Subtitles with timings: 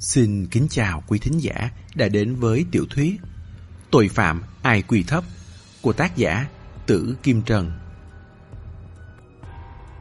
[0.00, 3.20] Xin kính chào quý thính giả đã đến với tiểu thuyết
[3.90, 5.24] Tội phạm ai quỳ thấp
[5.82, 6.46] của tác giả
[6.86, 7.72] Tử Kim Trần.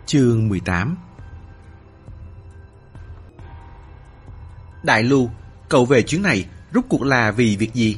[0.05, 0.97] Chương 18
[4.83, 5.29] Đại Lưu,
[5.69, 7.97] cậu về chuyến này rút cuộc là vì việc gì?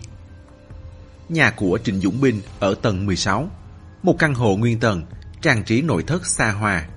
[1.29, 3.49] Nhà của Trịnh Dũng Binh ở tầng 16,
[4.04, 5.04] một căn hộ nguyên tầng,
[5.41, 6.88] trang trí nội thất xa hoa.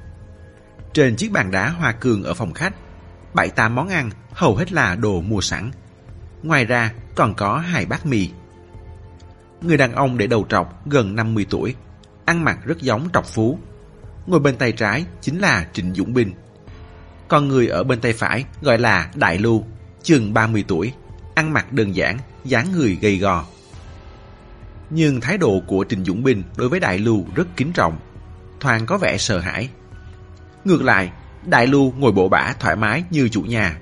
[0.93, 2.75] Trên chiếc bàn đá hoa cương ở phòng khách,
[3.35, 5.71] bảy tám món ăn hầu hết là đồ mua sẵn.
[6.43, 8.31] Ngoài ra còn có hai bát mì.
[9.61, 11.75] Người đàn ông để đầu trọc gần 50 tuổi,
[12.25, 13.59] ăn mặc rất giống trọc phú.
[14.27, 16.33] Ngồi bên tay trái chính là Trịnh Dũng Bình.
[17.29, 19.65] Còn người ở bên tay phải gọi là Đại Lưu,
[20.03, 20.93] chừng 30 tuổi,
[21.35, 23.45] ăn mặc đơn giản, dáng người gầy gò.
[24.91, 27.99] Nhưng thái độ của Trịnh Dũng Bình đối với Đại Lưu rất kính trọng,
[28.61, 29.69] thoáng có vẻ sợ hãi.
[30.65, 31.11] Ngược lại,
[31.47, 33.79] Đại Lưu ngồi bộ bả thoải mái như chủ nhà.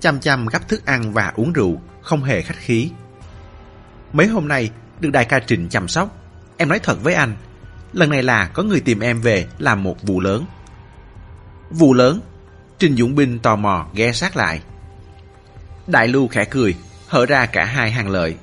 [0.00, 2.90] Chăm chăm gắp thức ăn và uống rượu, không hề khách khí.
[4.12, 6.16] Mấy hôm nay, được đại ca Trịnh chăm sóc.
[6.56, 7.36] Em nói thật với anh,
[7.92, 10.44] lần này là có người tìm em về làm một vụ lớn.
[11.70, 12.20] Vụ lớn?
[12.78, 14.62] Trình Dũng Binh tò mò ghé sát lại.
[15.86, 16.76] Đại Lưu khẽ cười,
[17.08, 18.36] hở ra cả hai hàng lợi.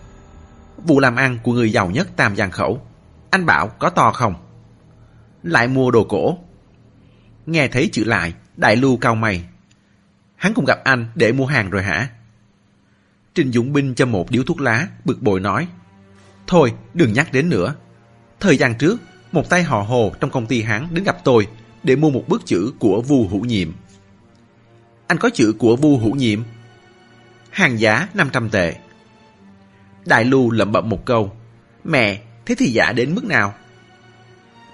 [0.86, 2.82] Vụ làm ăn của người giàu nhất Tam Giang Khẩu.
[3.30, 4.34] Anh bảo có to không?
[5.44, 6.38] Lại mua đồ cổ.
[7.48, 9.44] Nghe thấy chữ lại, Đại Lưu cao mày.
[10.36, 12.10] Hắn cũng gặp anh để mua hàng rồi hả?
[13.36, 15.68] Trình Dũng Binh cho một điếu thuốc lá, bực bội nói.
[16.48, 17.76] Thôi, đừng nhắc đến nữa.
[18.40, 18.98] Thời gian trước,
[19.32, 21.48] một tay họ hồ trong công ty hắn đến gặp tôi
[21.84, 23.72] để mua một bức chữ của Vu Hữu Nhiệm.
[25.08, 26.44] Anh có chữ của Vu Hữu Nhiệm?
[27.50, 28.76] Hàng giá 500 tệ.
[30.06, 31.36] Đại Lưu lẩm bẩm một câu.
[31.84, 33.54] Mẹ, thế thì giả đến mức nào?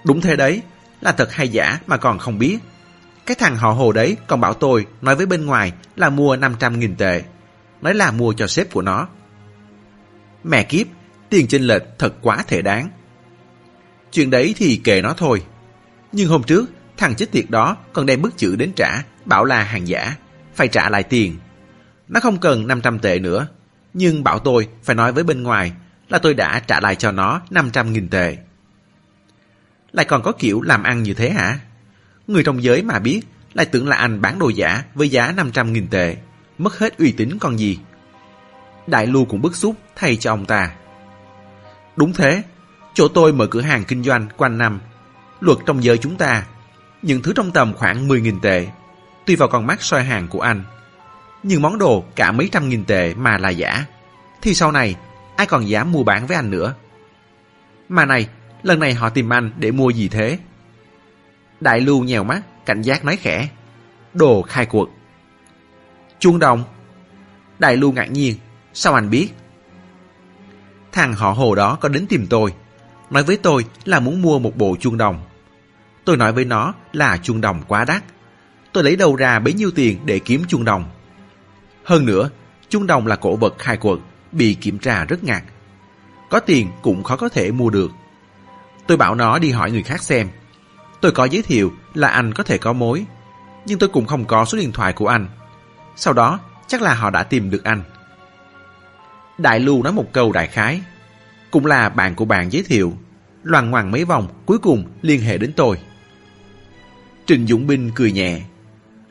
[0.04, 0.62] Đúng thế đấy,
[1.04, 2.58] là thật hay giả mà còn không biết.
[3.26, 6.94] Cái thằng họ hồ đấy còn bảo tôi nói với bên ngoài là mua 500.000
[6.96, 7.22] tệ.
[7.82, 9.08] Nói là mua cho sếp của nó.
[10.44, 10.86] Mẹ kiếp,
[11.30, 12.88] tiền chênh lệch thật quá thể đáng.
[14.12, 15.42] Chuyện đấy thì kệ nó thôi.
[16.12, 19.62] Nhưng hôm trước, thằng chết tiệt đó còn đem bức chữ đến trả, bảo là
[19.62, 20.16] hàng giả,
[20.54, 21.36] phải trả lại tiền.
[22.08, 23.46] Nó không cần 500 tệ nữa,
[23.94, 25.72] nhưng bảo tôi phải nói với bên ngoài
[26.08, 28.36] là tôi đã trả lại cho nó 500.000 tệ.
[29.94, 31.58] Lại còn có kiểu làm ăn như thế hả?
[32.26, 33.20] Người trong giới mà biết,
[33.52, 36.16] lại tưởng là anh bán đồ giả với giá 500.000 tệ,
[36.58, 37.78] mất hết uy tín còn gì.
[38.86, 40.72] Đại Lưu cũng bức xúc thay cho ông ta.
[41.96, 42.42] Đúng thế,
[42.94, 44.80] chỗ tôi mở cửa hàng kinh doanh quanh năm.
[45.40, 46.46] Luật trong giới chúng ta,
[47.02, 48.66] những thứ trong tầm khoảng 10.000 tệ,
[49.26, 50.64] tùy vào con mắt soi hàng của anh.
[51.42, 53.84] Nhưng món đồ cả mấy trăm nghìn tệ mà là giả,
[54.42, 54.96] thì sau này
[55.36, 56.74] ai còn dám mua bán với anh nữa.
[57.88, 58.28] Mà này,
[58.64, 60.38] lần này họ tìm anh để mua gì thế?
[61.60, 63.48] Đại lưu nhèo mắt, cảnh giác nói khẽ.
[64.14, 64.90] Đồ khai cuộc.
[66.18, 66.64] Chuông đồng.
[67.58, 68.36] Đại lưu ngạc nhiên.
[68.72, 69.28] Sao anh biết?
[70.92, 72.54] Thằng họ hồ đó có đến tìm tôi.
[73.10, 75.24] Nói với tôi là muốn mua một bộ chuông đồng.
[76.04, 78.04] Tôi nói với nó là chuông đồng quá đắt.
[78.72, 80.84] Tôi lấy đâu ra bấy nhiêu tiền để kiếm chuông đồng.
[81.84, 82.30] Hơn nữa,
[82.68, 83.98] chuông đồng là cổ vật khai quật,
[84.32, 85.42] bị kiểm tra rất ngặt.
[86.30, 87.90] Có tiền cũng khó có thể mua được.
[88.86, 90.28] Tôi bảo nó đi hỏi người khác xem.
[91.00, 93.04] Tôi có giới thiệu là anh có thể có mối,
[93.66, 95.28] nhưng tôi cũng không có số điện thoại của anh.
[95.96, 97.82] Sau đó, chắc là họ đã tìm được anh.
[99.38, 100.80] Đại Lưu nói một câu đại khái.
[101.50, 102.92] Cũng là bạn của bạn giới thiệu.
[103.42, 105.78] Loàn ngoằng mấy vòng, cuối cùng liên hệ đến tôi.
[107.26, 108.40] Trình Dũng Binh cười nhẹ.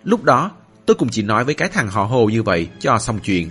[0.04, 0.52] Lúc đó,
[0.86, 3.50] tôi cũng chỉ nói với cái thằng họ hồ như vậy cho xong chuyện.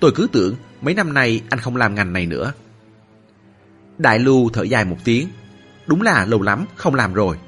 [0.00, 2.52] Tôi cứ tưởng mấy năm nay anh không làm ngành này nữa.
[3.98, 5.28] Đại Lưu thở dài một tiếng.
[5.86, 7.38] Đúng là lâu lắm không làm rồi.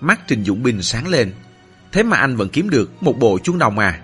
[0.00, 1.32] Mắt Trình Dũng Bình sáng lên.
[1.92, 4.00] Thế mà anh vẫn kiếm được một bộ chuông đồng à?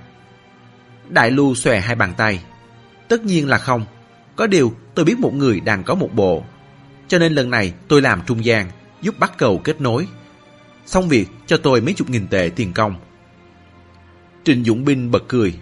[1.08, 2.44] Đại Lưu xòe hai bàn tay.
[3.08, 3.84] Tất nhiên là không.
[4.36, 6.44] Có điều tôi biết một người đang có một bộ.
[7.08, 10.06] Cho nên lần này tôi làm trung gian, giúp bắt cầu kết nối.
[10.86, 12.94] Xong việc cho tôi mấy chục nghìn tệ tiền công.
[14.44, 15.54] Trình Dũng Binh bật cười.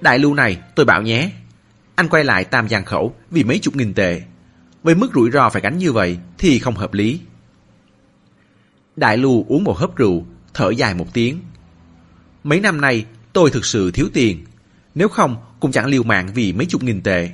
[0.00, 1.30] Đại lưu này tôi bảo nhé.
[1.94, 4.22] Anh quay lại tam giang khẩu vì mấy chục nghìn tệ.
[4.84, 7.20] Với mức rủi ro phải gánh như vậy thì không hợp lý.
[8.96, 11.40] Đại lưu uống một hớp rượu, thở dài một tiếng.
[12.44, 14.44] Mấy năm nay tôi thực sự thiếu tiền.
[14.94, 17.30] Nếu không cũng chẳng liều mạng vì mấy chục nghìn tệ.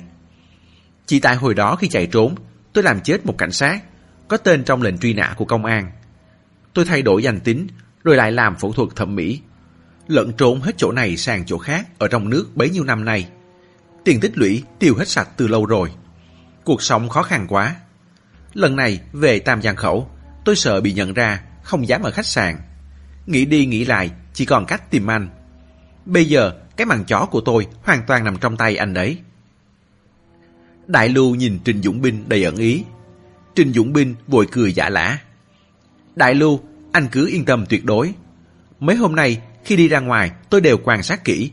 [1.05, 2.35] Chỉ tại hồi đó khi chạy trốn,
[2.73, 3.81] tôi làm chết một cảnh sát,
[4.27, 5.91] có tên trong lệnh truy nã của công an.
[6.73, 7.67] Tôi thay đổi danh tính,
[8.03, 9.41] rồi lại làm phẫu thuật thẩm mỹ.
[10.07, 13.27] Lận trốn hết chỗ này sang chỗ khác ở trong nước bấy nhiêu năm nay.
[14.03, 15.89] Tiền tích lũy tiêu hết sạch từ lâu rồi.
[16.63, 17.75] Cuộc sống khó khăn quá.
[18.53, 20.09] Lần này về Tam Giang Khẩu,
[20.45, 22.55] tôi sợ bị nhận ra, không dám ở khách sạn.
[23.25, 25.29] Nghĩ đi nghĩ lại, chỉ còn cách tìm anh.
[26.05, 29.17] Bây giờ cái màn chó của tôi hoàn toàn nằm trong tay anh đấy.
[30.87, 32.83] Đại Lưu nhìn Trình Dũng Binh đầy ẩn ý.
[33.55, 35.17] Trình Dũng Binh vội cười giả lả.
[36.15, 36.59] Đại Lưu,
[36.91, 38.13] anh cứ yên tâm tuyệt đối.
[38.79, 41.51] Mấy hôm nay, khi đi ra ngoài, tôi đều quan sát kỹ.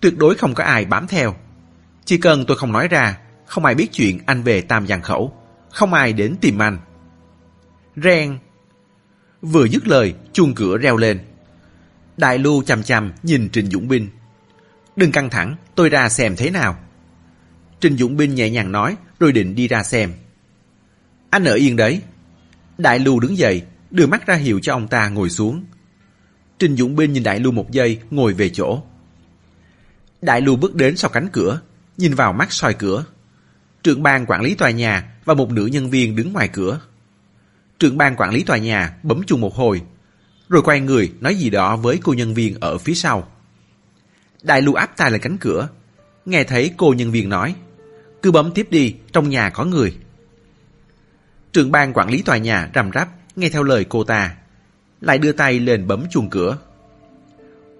[0.00, 1.34] Tuyệt đối không có ai bám theo.
[2.04, 3.18] Chỉ cần tôi không nói ra,
[3.54, 5.32] không ai biết chuyện anh về Tam Giang Khẩu.
[5.70, 6.78] Không ai đến tìm anh.
[7.96, 8.38] Ren.
[9.42, 11.20] Vừa dứt lời, chuông cửa reo lên.
[12.16, 14.08] Đại Lưu chằm chằm nhìn Trình Dũng Binh.
[14.96, 16.76] Đừng căng thẳng, tôi ra xem thế nào.
[17.80, 20.12] Trình Dũng Binh nhẹ nhàng nói rồi định đi ra xem.
[21.30, 22.02] Anh ở yên đấy.
[22.78, 25.64] Đại Lưu đứng dậy, đưa mắt ra hiệu cho ông ta ngồi xuống.
[26.58, 28.82] Trình Dũng Binh nhìn Đại Lưu một giây, ngồi về chỗ.
[30.22, 31.60] Đại Lưu bước đến sau cánh cửa,
[31.96, 33.04] nhìn vào mắt soi cửa.
[33.84, 36.80] Trưởng ban quản lý tòa nhà và một nữ nhân viên đứng ngoài cửa.
[37.78, 39.82] Trưởng ban quản lý tòa nhà bấm chuông một hồi,
[40.48, 43.28] rồi quay người nói gì đó với cô nhân viên ở phía sau.
[44.42, 45.68] Đại Lưu áp tay lên cánh cửa,
[46.24, 47.54] nghe thấy cô nhân viên nói,
[48.22, 49.96] cứ bấm tiếp đi, trong nhà có người.
[51.52, 54.34] Trưởng ban quản lý tòa nhà rầm rắp, nghe theo lời cô ta,
[55.00, 56.58] lại đưa tay lên bấm chuông cửa.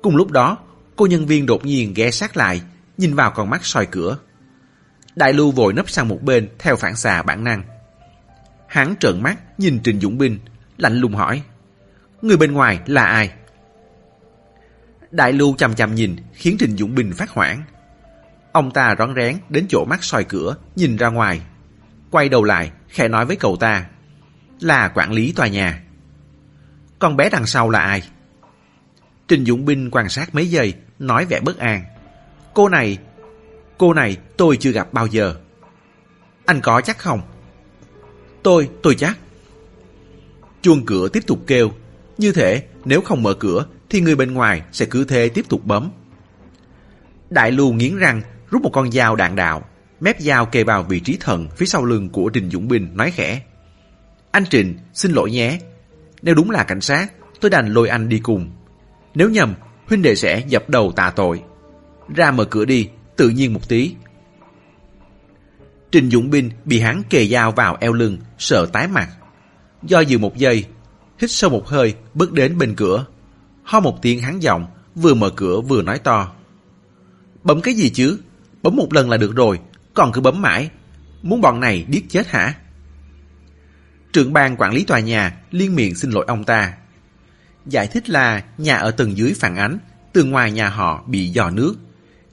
[0.03, 0.59] Cùng lúc đó,
[0.97, 2.63] cô nhân viên đột nhiên ghé sát lại,
[2.97, 4.19] nhìn vào con mắt soi cửa.
[5.17, 7.63] Đại lưu vội nấp sang một bên theo phản xạ bản năng.
[8.67, 10.39] Hắn trợn mắt nhìn Trình Dũng Binh,
[10.79, 11.43] lạnh lùng hỏi.
[12.23, 13.31] Người bên ngoài là ai?
[15.11, 17.63] Đại lưu chằm chằm nhìn khiến Trình Dũng Binh phát hoảng.
[18.53, 21.41] Ông ta rón rén đến chỗ mắt soi cửa, nhìn ra ngoài.
[22.11, 23.87] Quay đầu lại, khẽ nói với cậu ta.
[24.61, 25.83] Là quản lý tòa nhà.
[26.99, 28.03] Con bé đằng sau là ai?
[29.29, 31.85] Trình Dũng Binh quan sát mấy giây, nói vẻ bất an.
[32.55, 32.99] Cô này,
[33.79, 35.35] cô này tôi chưa gặp bao giờ.
[36.47, 37.21] Anh có chắc không?
[38.43, 39.19] Tôi, tôi chắc.
[40.63, 41.73] Chuông cửa tiếp tục kêu.
[42.19, 45.65] Như thể nếu không mở cửa thì người bên ngoài sẽ cứ thế tiếp tục
[45.65, 45.91] bấm.
[47.31, 49.65] Đại lưu nghiến răng rút một con dao đạn đạo,
[50.01, 53.11] mép dao kề vào vị trí thần phía sau lưng của Trình Dũng bình nói
[53.11, 53.43] khẽ.
[54.31, 55.59] Anh Trình, xin lỗi nhé.
[56.23, 58.51] Nếu đúng là cảnh sát, tôi đành lôi anh đi cùng.
[59.15, 59.55] Nếu nhầm,
[59.87, 61.43] huynh đệ sẽ dập đầu tạ tội.
[62.15, 63.95] Ra mở cửa đi, tự nhiên một tí.
[65.93, 69.09] Trình Dũng Binh bị hắn kề dao vào eo lưng, sợ tái mặt.
[69.83, 70.65] Do dự một giây,
[71.19, 73.07] hít sâu một hơi, bước đến bên cửa.
[73.63, 76.33] Ho một tiếng hắn giọng, vừa mở cửa vừa nói to.
[77.43, 78.19] Bấm cái gì chứ?
[78.63, 79.61] Bấm một lần là được rồi,
[79.95, 80.71] còn cứ bấm mãi.
[81.23, 82.55] Muốn bọn này điếc chết hả?
[84.13, 86.75] Trưởng ban quản lý tòa nhà liên miệng xin lỗi ông ta.
[87.67, 89.79] Giải thích là nhà ở tầng dưới phản ánh,
[90.13, 91.75] từ ngoài nhà họ bị dò nước.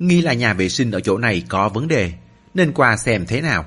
[0.01, 2.13] Nghi là nhà vệ sinh ở chỗ này có vấn đề,
[2.53, 3.65] nên qua xem thế nào.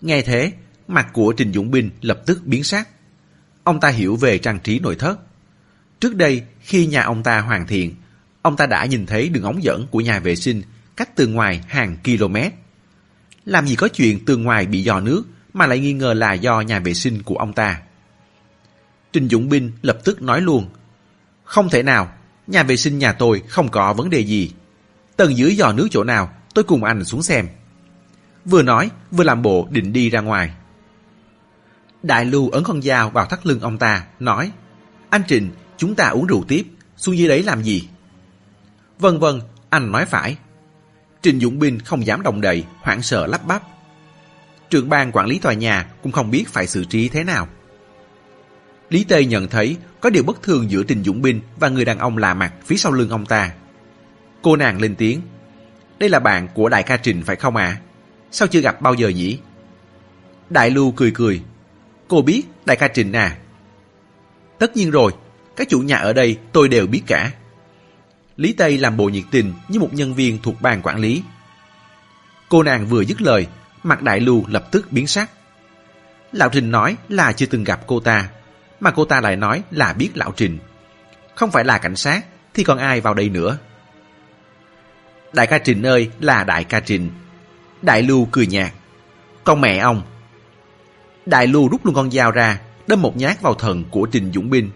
[0.00, 0.52] Nghe thế,
[0.88, 2.88] mặt của Trình Dũng Binh lập tức biến sắc.
[3.64, 5.18] Ông ta hiểu về trang trí nội thất.
[6.00, 7.94] Trước đây, khi nhà ông ta hoàn thiện,
[8.42, 10.62] ông ta đã nhìn thấy đường ống dẫn của nhà vệ sinh
[10.96, 12.36] cách từ ngoài hàng km.
[13.44, 16.60] Làm gì có chuyện từ ngoài bị dò nước mà lại nghi ngờ là do
[16.60, 17.82] nhà vệ sinh của ông ta.
[19.12, 20.68] Trình Dũng Binh lập tức nói luôn.
[21.44, 22.12] Không thể nào,
[22.46, 24.52] nhà vệ sinh nhà tôi không có vấn đề gì.
[25.18, 27.48] Tầng dưới giò nước chỗ nào, tôi cùng anh xuống xem.
[28.44, 30.50] Vừa nói, vừa làm bộ định đi ra ngoài.
[32.02, 34.52] Đại lưu ấn con dao vào thắt lưng ông ta, nói
[35.10, 36.66] Anh Trình, chúng ta uống rượu tiếp,
[36.96, 37.88] xuống dưới đấy làm gì?
[38.98, 40.36] Vâng vâng, anh nói phải.
[41.22, 43.62] Trình Dũng Binh không dám đồng đậy, hoảng sợ lắp bắp.
[44.70, 47.48] Trưởng ban quản lý tòa nhà cũng không biết phải xử trí thế nào.
[48.90, 51.98] Lý Tê nhận thấy có điều bất thường giữa Trình Dũng Binh và người đàn
[51.98, 53.52] ông lạ mặt phía sau lưng ông ta.
[54.42, 55.20] Cô nàng lên tiếng.
[55.98, 57.64] Đây là bạn của đại ca Trình phải không ạ?
[57.66, 57.80] À?
[58.30, 59.38] Sao chưa gặp bao giờ nhỉ?
[60.50, 61.42] Đại Lưu cười cười.
[62.08, 63.38] Cô biết đại ca Trình à?
[64.58, 65.12] Tất nhiên rồi,
[65.56, 67.32] các chủ nhà ở đây tôi đều biết cả.
[68.36, 71.22] Lý Tây làm bộ nhiệt tình như một nhân viên thuộc ban quản lý.
[72.48, 73.46] Cô nàng vừa dứt lời,
[73.82, 75.30] mặt đại lưu lập tức biến sắc.
[76.32, 78.28] Lão Trình nói là chưa từng gặp cô ta,
[78.80, 80.58] mà cô ta lại nói là biết Lão Trình.
[81.34, 83.58] Không phải là cảnh sát, thì còn ai vào đây nữa?
[85.32, 87.10] Đại ca Trình ơi là đại ca Trình.
[87.82, 88.72] Đại lưu cười nhạt.
[89.44, 90.02] Con mẹ ông.
[91.26, 94.50] Đại lưu rút luôn con dao ra, đâm một nhát vào thần của Trình Dũng
[94.50, 94.70] Binh.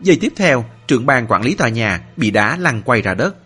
[0.00, 3.36] Giây tiếp theo, trưởng ban quản lý tòa nhà bị đá lăn quay ra đất.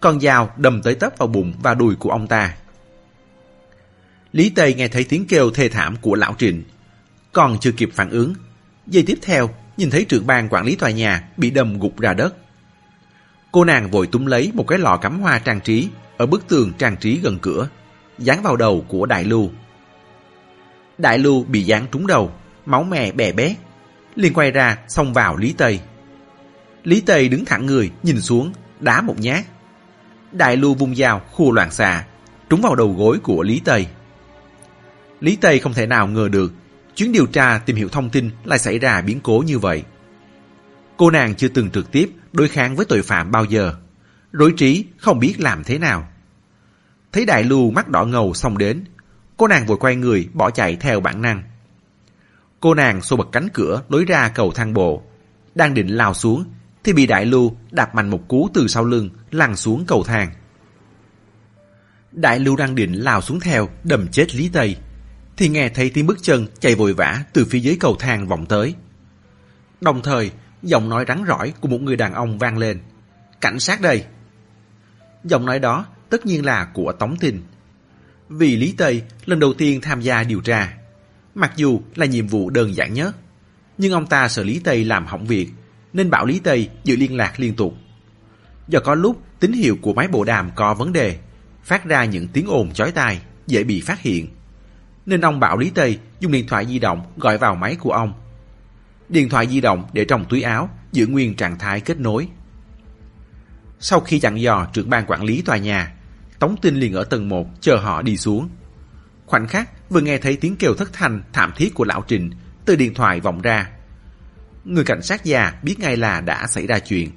[0.00, 2.54] Con dao đâm tới tấp vào bụng và đùi của ông ta.
[4.32, 6.64] Lý Tây nghe thấy tiếng kêu thê thảm của lão Trình.
[7.32, 8.34] Còn chưa kịp phản ứng.
[8.86, 12.14] Giây tiếp theo, nhìn thấy trưởng ban quản lý tòa nhà bị đâm gục ra
[12.14, 12.34] đất.
[13.56, 16.72] Cô nàng vội túm lấy một cái lọ cắm hoa trang trí ở bức tường
[16.78, 17.68] trang trí gần cửa,
[18.18, 19.50] dán vào đầu của Đại Lưu.
[20.98, 22.32] Đại Lưu bị dán trúng đầu,
[22.66, 23.56] máu mè bè bét,
[24.14, 25.80] liền quay ra xông vào Lý Tây.
[26.84, 29.44] Lý Tây đứng thẳng người, nhìn xuống, đá một nhát,
[30.32, 32.04] Đại lưu vung dao khu loạn xạ,
[32.50, 33.86] trúng vào đầu gối của Lý Tây.
[35.20, 36.52] Lý Tây không thể nào ngờ được
[36.96, 39.82] chuyến điều tra tìm hiểu thông tin lại xảy ra biến cố như vậy.
[40.96, 43.74] Cô nàng chưa từng trực tiếp đối kháng với tội phạm bao giờ.
[44.32, 46.08] Rối trí không biết làm thế nào.
[47.12, 48.84] Thấy đại lưu mắt đỏ ngầu xông đến,
[49.36, 51.42] cô nàng vội quay người bỏ chạy theo bản năng.
[52.60, 55.02] Cô nàng xô bật cánh cửa lối ra cầu thang bộ,
[55.54, 56.44] đang định lao xuống
[56.84, 60.30] thì bị đại lưu đạp mạnh một cú từ sau lưng lăn xuống cầu thang.
[62.12, 64.76] Đại lưu đang định lao xuống theo đầm chết Lý Tây
[65.36, 68.46] thì nghe thấy tiếng bước chân chạy vội vã từ phía dưới cầu thang vọng
[68.46, 68.74] tới.
[69.80, 70.30] Đồng thời,
[70.66, 72.80] giọng nói rắn rỏi của một người đàn ông vang lên.
[73.40, 74.04] Cảnh sát đây!
[75.24, 77.42] Giọng nói đó tất nhiên là của Tống thìn
[78.28, 80.74] Vì Lý Tây lần đầu tiên tham gia điều tra,
[81.34, 83.16] mặc dù là nhiệm vụ đơn giản nhất,
[83.78, 85.48] nhưng ông ta sợ Lý Tây làm hỏng việc,
[85.92, 87.74] nên bảo Lý Tây giữ liên lạc liên tục.
[88.68, 91.18] Do có lúc tín hiệu của máy bộ đàm có vấn đề,
[91.64, 94.28] phát ra những tiếng ồn chói tai, dễ bị phát hiện.
[95.06, 98.12] Nên ông bảo Lý Tây dùng điện thoại di động gọi vào máy của ông.
[99.08, 102.28] Điện thoại di động để trong túi áo, giữ nguyên trạng thái kết nối.
[103.80, 105.92] Sau khi dặn dò trưởng ban quản lý tòa nhà,
[106.38, 108.48] Tống Tinh liền ở tầng 1 chờ họ đi xuống.
[109.26, 112.30] Khoảnh khắc vừa nghe thấy tiếng kêu thất thanh thảm thiết của lão Trịnh
[112.64, 113.70] từ điện thoại vọng ra.
[114.64, 117.10] Người cảnh sát già biết ngay là đã xảy ra chuyện,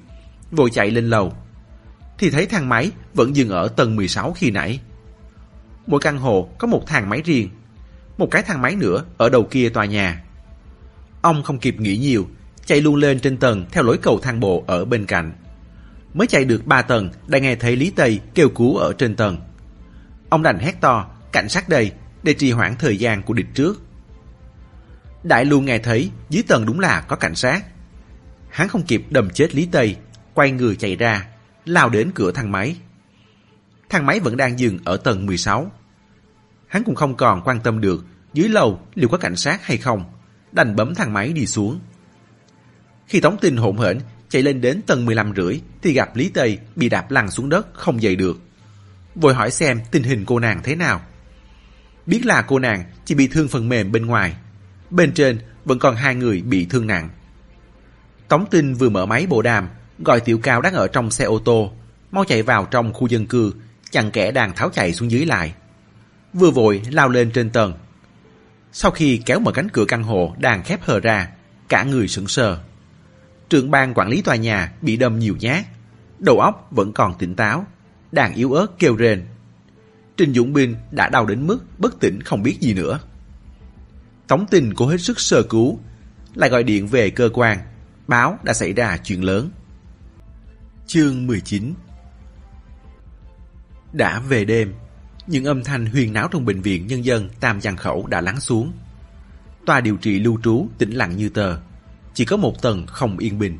[0.50, 1.36] vội chạy lên lầu.
[2.18, 4.80] Thì thấy thang máy vẫn dừng ở tầng 16 khi nãy.
[5.86, 7.50] Mỗi căn hộ có một thang máy riêng,
[8.18, 10.22] một cái thang máy nữa ở đầu kia tòa nhà.
[11.22, 12.28] Ông không kịp nghĩ nhiều,
[12.66, 15.32] chạy luôn lên trên tầng theo lối cầu thang bộ ở bên cạnh.
[16.14, 19.36] Mới chạy được ba tầng đã nghe thấy Lý Tây kêu cứu ở trên tầng.
[20.28, 23.82] Ông đành hét to, cảnh sát đây, để trì hoãn thời gian của địch trước.
[25.22, 27.64] Đại luôn nghe thấy dưới tầng đúng là có cảnh sát.
[28.50, 29.96] Hắn không kịp đầm chết Lý Tây,
[30.34, 31.26] quay người chạy ra,
[31.64, 32.76] lao đến cửa thang máy.
[33.88, 35.72] Thang máy vẫn đang dừng ở tầng 16.
[36.66, 40.04] Hắn cũng không còn quan tâm được dưới lầu liệu có cảnh sát hay không,
[40.52, 41.80] đành bấm thang máy đi xuống.
[43.06, 46.58] Khi Tống Tinh hỗn hển chạy lên đến tầng 15 rưỡi thì gặp Lý Tây
[46.76, 48.40] bị đạp lăn xuống đất không dậy được.
[49.14, 51.00] Vội hỏi xem tình hình cô nàng thế nào.
[52.06, 54.36] Biết là cô nàng chỉ bị thương phần mềm bên ngoài.
[54.90, 57.08] Bên trên vẫn còn hai người bị thương nặng.
[58.28, 61.38] Tống Tinh vừa mở máy bộ đàm, gọi Tiểu Cao đang ở trong xe ô
[61.38, 61.72] tô,
[62.10, 63.52] mau chạy vào trong khu dân cư,
[63.90, 65.54] chặn kẻ đang tháo chạy xuống dưới lại.
[66.32, 67.74] Vừa vội lao lên trên tầng.
[68.72, 71.28] Sau khi kéo mở cánh cửa căn hộ đang khép hờ ra,
[71.68, 72.58] cả người sững sờ
[73.50, 75.64] trưởng ban quản lý tòa nhà bị đâm nhiều nhát,
[76.18, 77.66] đầu óc vẫn còn tỉnh táo,
[78.12, 79.26] đàn yếu ớt kêu rền.
[80.16, 83.00] Trình Dũng Binh đã đau đến mức bất tỉnh không biết gì nữa.
[84.26, 85.78] Tống tình cố hết sức sơ cứu,
[86.34, 87.58] lại gọi điện về cơ quan,
[88.06, 89.50] báo đã xảy ra chuyện lớn.
[90.86, 91.74] Chương 19
[93.92, 94.74] Đã về đêm,
[95.30, 98.40] những âm thanh huyền náo trong bệnh viện nhân dân Tam Giang Khẩu đã lắng
[98.40, 98.72] xuống.
[99.66, 101.56] Tòa điều trị lưu trú tĩnh lặng như tờ
[102.14, 103.58] chỉ có một tầng không yên bình.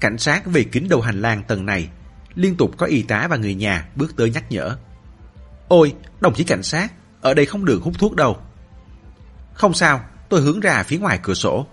[0.00, 1.88] Cảnh sát về kính đầu hành lang tầng này,
[2.34, 4.76] liên tục có y tá và người nhà bước tới nhắc nhở.
[5.68, 8.36] Ôi, đồng chí cảnh sát, ở đây không được hút thuốc đâu.
[9.54, 11.66] Không sao, tôi hướng ra phía ngoài cửa sổ.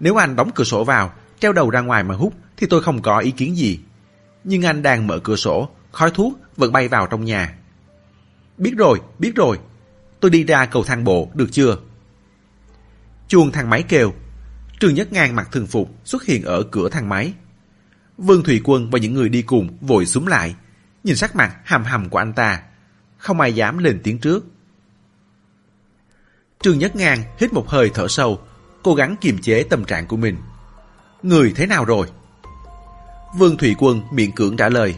[0.00, 3.02] Nếu anh đóng cửa sổ vào, treo đầu ra ngoài mà hút thì tôi không
[3.02, 3.80] có ý kiến gì.
[4.44, 7.54] Nhưng anh đang mở cửa sổ, khói thuốc vẫn bay vào trong nhà.
[8.60, 9.58] Biết rồi, biết rồi.
[10.20, 11.76] Tôi đi ra cầu thang bộ, được chưa?
[13.28, 14.12] Chuông thang máy kêu,
[14.80, 17.32] trường Nhất Ngang mặc thường phục xuất hiện ở cửa thang máy.
[18.18, 20.54] Vương Thủy Quân và những người đi cùng vội súng lại,
[21.04, 22.62] nhìn sắc mặt hầm hầm của anh ta.
[23.18, 24.46] Không ai dám lên tiếng trước.
[26.62, 28.40] trường Nhất Ngang hít một hơi thở sâu,
[28.82, 30.36] cố gắng kiềm chế tâm trạng của mình.
[31.22, 32.06] Người thế nào rồi?
[33.38, 34.96] Vương Thủy Quân miệng cưỡng trả lời.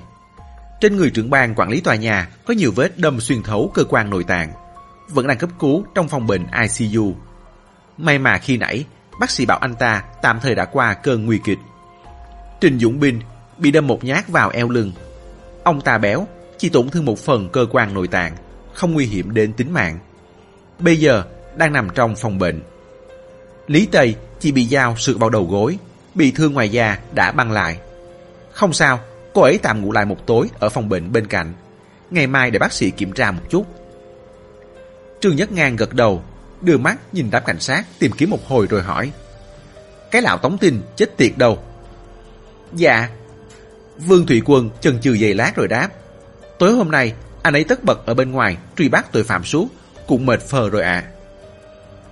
[0.82, 3.84] Trên người trưởng ban quản lý tòa nhà có nhiều vết đâm xuyên thấu cơ
[3.84, 4.52] quan nội tạng,
[5.08, 6.46] vẫn đang cấp cứu trong phòng bệnh
[6.78, 7.14] ICU.
[7.98, 8.84] May mà khi nãy
[9.20, 11.58] bác sĩ bảo anh ta tạm thời đã qua cơn nguy kịch.
[12.60, 13.20] Trình Dũng Binh
[13.58, 14.92] bị đâm một nhát vào eo lưng.
[15.64, 16.26] Ông ta béo,
[16.58, 18.36] chỉ tổn thương một phần cơ quan nội tạng,
[18.74, 19.98] không nguy hiểm đến tính mạng.
[20.78, 21.24] Bây giờ
[21.56, 22.62] đang nằm trong phòng bệnh.
[23.66, 25.78] Lý Tây chỉ bị dao sượt vào đầu gối,
[26.14, 27.78] bị thương ngoài da đã băng lại.
[28.52, 29.00] Không sao,
[29.34, 31.54] cô ấy tạm ngủ lại một tối ở phòng bệnh bên cạnh.
[32.10, 33.66] Ngày mai để bác sĩ kiểm tra một chút.
[35.20, 36.22] Trương Nhất Ngang gật đầu,
[36.60, 39.12] đưa mắt nhìn đám cảnh sát tìm kiếm một hồi rồi hỏi.
[40.10, 41.58] Cái lão tống tin chết tiệt đâu?
[42.72, 43.08] Dạ.
[43.96, 45.88] Vương Thụy Quân chần chừ giày lát rồi đáp.
[46.58, 49.68] Tối hôm nay, anh ấy tất bật ở bên ngoài truy bắt tội phạm suốt,
[50.06, 50.92] cũng mệt phờ rồi ạ.
[50.92, 51.08] À.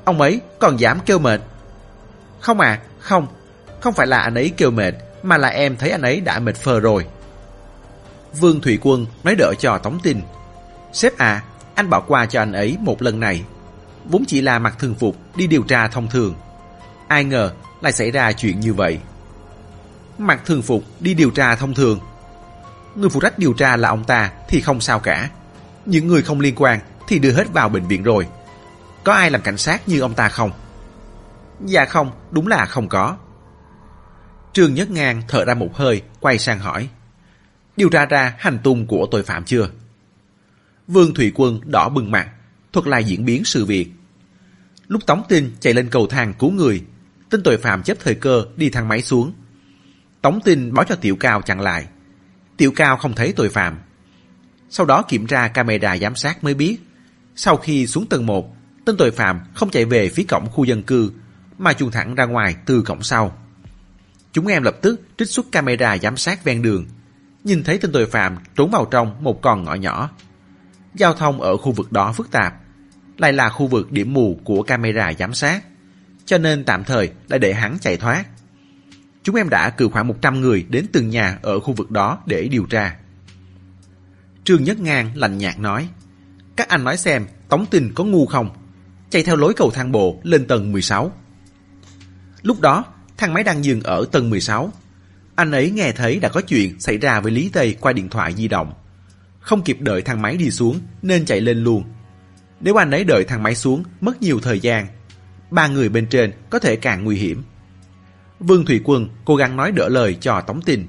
[0.04, 1.40] Ông ấy còn dám kêu mệt.
[2.40, 3.26] Không à, không.
[3.80, 6.56] Không phải là anh ấy kêu mệt, mà là em thấy anh ấy đã mệt
[6.56, 7.06] phờ rồi.
[8.40, 10.22] Vương Thủy Quân nói đỡ cho Tống Tình.
[10.92, 11.42] Sếp à,
[11.74, 13.44] anh bỏ qua cho anh ấy một lần này.
[14.04, 16.34] Vốn chỉ là mặc thường phục đi điều tra thông thường.
[17.08, 18.98] Ai ngờ lại xảy ra chuyện như vậy.
[20.18, 22.00] Mặc thường phục đi điều tra thông thường.
[22.94, 25.30] Người phụ trách điều tra là ông ta thì không sao cả.
[25.86, 28.26] Những người không liên quan thì đưa hết vào bệnh viện rồi.
[29.04, 30.50] Có ai làm cảnh sát như ông ta không?
[31.64, 33.16] Dạ không, đúng là không có.
[34.52, 36.88] Trương Nhất Ngang thở ra một hơi, quay sang hỏi.
[37.76, 39.70] Điều tra ra hành tung của tội phạm chưa?
[40.86, 42.30] Vương Thủy Quân đỏ bừng mặt,
[42.72, 43.90] thuật lại diễn biến sự việc.
[44.88, 46.82] Lúc Tống Tinh chạy lên cầu thang cứu người,
[47.30, 49.32] tên tội phạm chấp thời cơ đi thang máy xuống.
[50.22, 51.86] Tống Tinh báo cho Tiểu Cao chặn lại.
[52.56, 53.78] Tiểu Cao không thấy tội phạm.
[54.70, 56.76] Sau đó kiểm tra camera giám sát mới biết,
[57.36, 60.82] sau khi xuống tầng 1, tên tội phạm không chạy về phía cổng khu dân
[60.82, 61.12] cư,
[61.58, 63.39] mà chuồn thẳng ra ngoài từ cổng sau.
[64.32, 66.86] Chúng em lập tức trích xuất camera giám sát ven đường,
[67.44, 70.10] nhìn thấy tên tội phạm trốn vào trong một con ngõ nhỏ.
[70.94, 72.54] Giao thông ở khu vực đó phức tạp,
[73.18, 75.64] lại là khu vực điểm mù của camera giám sát,
[76.24, 78.24] cho nên tạm thời đã để hắn chạy thoát.
[79.22, 82.48] Chúng em đã cử khoảng 100 người đến từng nhà ở khu vực đó để
[82.48, 82.96] điều tra.
[84.44, 85.88] Trương Nhất Ngang lạnh nhạt nói,
[86.56, 88.50] các anh nói xem Tống tình có ngu không?
[89.10, 91.12] Chạy theo lối cầu thang bộ lên tầng 16.
[92.42, 92.84] Lúc đó,
[93.20, 94.72] thang máy đang dừng ở tầng 16.
[95.34, 98.34] Anh ấy nghe thấy đã có chuyện xảy ra với Lý Tây qua điện thoại
[98.36, 98.72] di động.
[99.40, 101.84] Không kịp đợi thang máy đi xuống nên chạy lên luôn.
[102.60, 104.86] Nếu anh ấy đợi thang máy xuống mất nhiều thời gian,
[105.50, 107.42] ba người bên trên có thể càng nguy hiểm.
[108.40, 110.86] Vương Thủy Quân cố gắng nói đỡ lời cho Tống tình.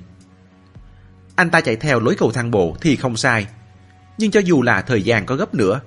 [1.35, 3.47] Anh ta chạy theo lối cầu thang bộ thì không sai.
[4.17, 5.81] Nhưng cho dù là thời gian có gấp nữa,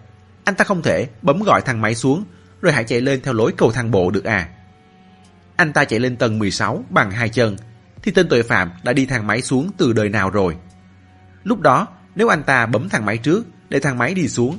[0.44, 2.24] anh ta không thể bấm gọi thang máy xuống
[2.62, 4.48] rồi hãy chạy lên theo lối cầu thang bộ được à.
[5.56, 7.56] Anh ta chạy lên tầng 16 bằng hai chân,
[8.02, 10.56] thì tên tội phạm đã đi thang máy xuống từ đời nào rồi.
[11.44, 14.58] Lúc đó, nếu anh ta bấm thang máy trước để thang máy đi xuống,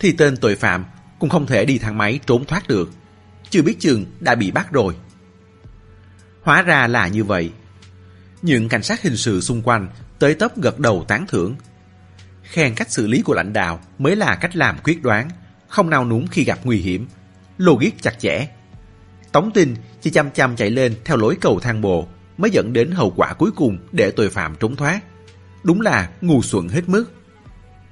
[0.00, 0.84] thì tên tội phạm
[1.18, 2.90] cũng không thể đi thang máy trốn thoát được.
[3.50, 4.96] Chưa biết chừng đã bị bắt rồi.
[6.42, 7.52] Hóa ra là như vậy.
[8.42, 11.56] Những cảnh sát hình sự xung quanh tới tấp gật đầu tán thưởng.
[12.42, 15.30] Khen cách xử lý của lãnh đạo mới là cách làm quyết đoán,
[15.68, 17.08] không nào núng khi gặp nguy hiểm,
[17.58, 18.46] logic chặt chẽ.
[19.32, 22.90] Tống Tinh chỉ chăm chăm chạy lên theo lối cầu thang bộ mới dẫn đến
[22.90, 25.00] hậu quả cuối cùng để tội phạm trốn thoát.
[25.62, 27.04] Đúng là ngu xuẩn hết mức.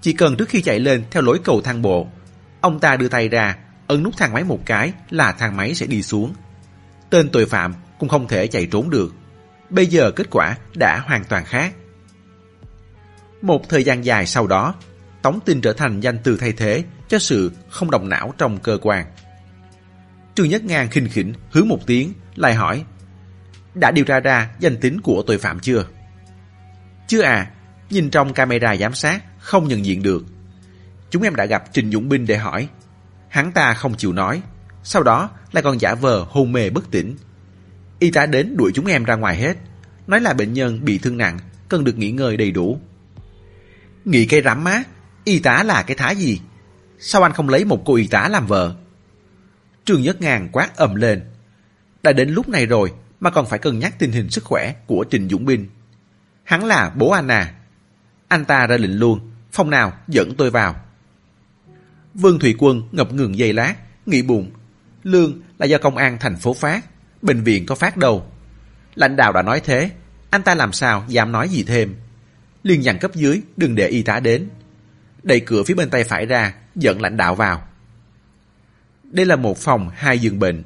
[0.00, 2.08] Chỉ cần trước khi chạy lên theo lối cầu thang bộ,
[2.60, 5.86] ông ta đưa tay ra, ấn nút thang máy một cái là thang máy sẽ
[5.86, 6.34] đi xuống.
[7.10, 9.14] Tên tội phạm cũng không thể chạy trốn được.
[9.70, 11.74] Bây giờ kết quả đã hoàn toàn khác.
[13.42, 14.74] Một thời gian dài sau đó,
[15.22, 18.78] Tống Tinh trở thành danh từ thay thế cho sự không đồng não trong cơ
[18.82, 19.06] quan.
[20.34, 22.84] Trương Nhất Ngang khinh khỉnh hứa một tiếng, lại hỏi
[23.74, 25.84] Đã điều tra ra danh tính của tội phạm chưa?
[27.06, 27.50] Chưa à,
[27.90, 30.24] nhìn trong camera giám sát không nhận diện được.
[31.10, 32.68] Chúng em đã gặp Trình Dũng Binh để hỏi.
[33.28, 34.42] Hắn ta không chịu nói,
[34.82, 37.16] sau đó lại còn giả vờ hôn mê bất tỉnh.
[37.98, 39.56] Y tá đến đuổi chúng em ra ngoài hết,
[40.06, 41.38] nói là bệnh nhân bị thương nặng,
[41.68, 42.80] cần được nghỉ ngơi đầy đủ.
[44.04, 44.82] nghỉ cây rắm má,
[45.24, 46.40] y tá là cái thái gì?
[46.98, 48.74] Sao anh không lấy một cô y tá làm vợ?
[49.90, 51.22] Trương Nhất Ngàn quát ầm lên.
[52.02, 55.04] Đã đến lúc này rồi mà còn phải cân nhắc tình hình sức khỏe của
[55.10, 55.68] Trình Dũng Binh.
[56.44, 57.54] Hắn là bố Anna.
[58.28, 60.76] Anh ta ra lệnh luôn, phòng nào dẫn tôi vào.
[62.14, 63.74] Vương Thủy Quân ngập ngừng giây lát,
[64.06, 64.50] nghĩ bụng.
[65.02, 66.80] Lương là do công an thành phố phát,
[67.22, 68.26] bệnh viện có phát đâu.
[68.94, 69.90] Lãnh đạo đã nói thế,
[70.30, 71.94] anh ta làm sao dám nói gì thêm.
[72.62, 74.48] Liên dặn cấp dưới đừng để y tá đến.
[75.22, 77.69] Đẩy cửa phía bên tay phải ra, dẫn lãnh đạo vào.
[79.10, 80.62] Đây là một phòng hai giường bệnh.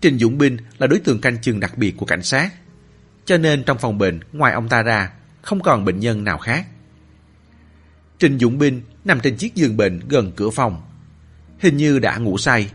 [0.00, 2.52] Trình Dũng Binh là đối tượng canh chừng đặc biệt của cảnh sát.
[3.24, 6.66] Cho nên trong phòng bệnh, ngoài ông ta ra, không còn bệnh nhân nào khác.
[8.18, 10.82] Trình Dũng Binh nằm trên chiếc giường bệnh gần cửa phòng.
[11.58, 12.70] Hình như đã ngủ say.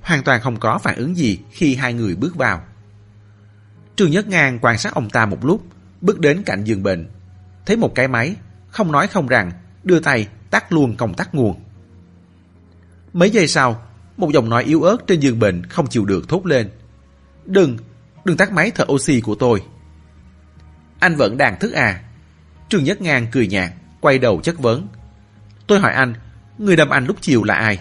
[0.00, 2.64] Hoàn toàn không có phản ứng gì khi hai người bước vào.
[3.96, 5.64] Trương Nhất Ngang quan sát ông ta một lúc,
[6.00, 7.08] bước đến cạnh giường bệnh.
[7.66, 8.36] Thấy một cái máy,
[8.68, 9.52] không nói không rằng,
[9.84, 11.60] đưa tay tắt luôn công tắc nguồn.
[13.12, 13.89] Mấy giây sau,
[14.20, 16.70] một giọng nói yếu ớt trên giường bệnh không chịu được thốt lên.
[17.44, 17.76] Đừng,
[18.24, 19.62] đừng tắt máy thở oxy của tôi.
[20.98, 22.02] Anh vẫn đang thức à?
[22.68, 24.88] Trương Nhất Ngang cười nhạt, quay đầu chất vấn.
[25.66, 26.14] Tôi hỏi anh,
[26.58, 27.78] người đâm anh lúc chiều là ai?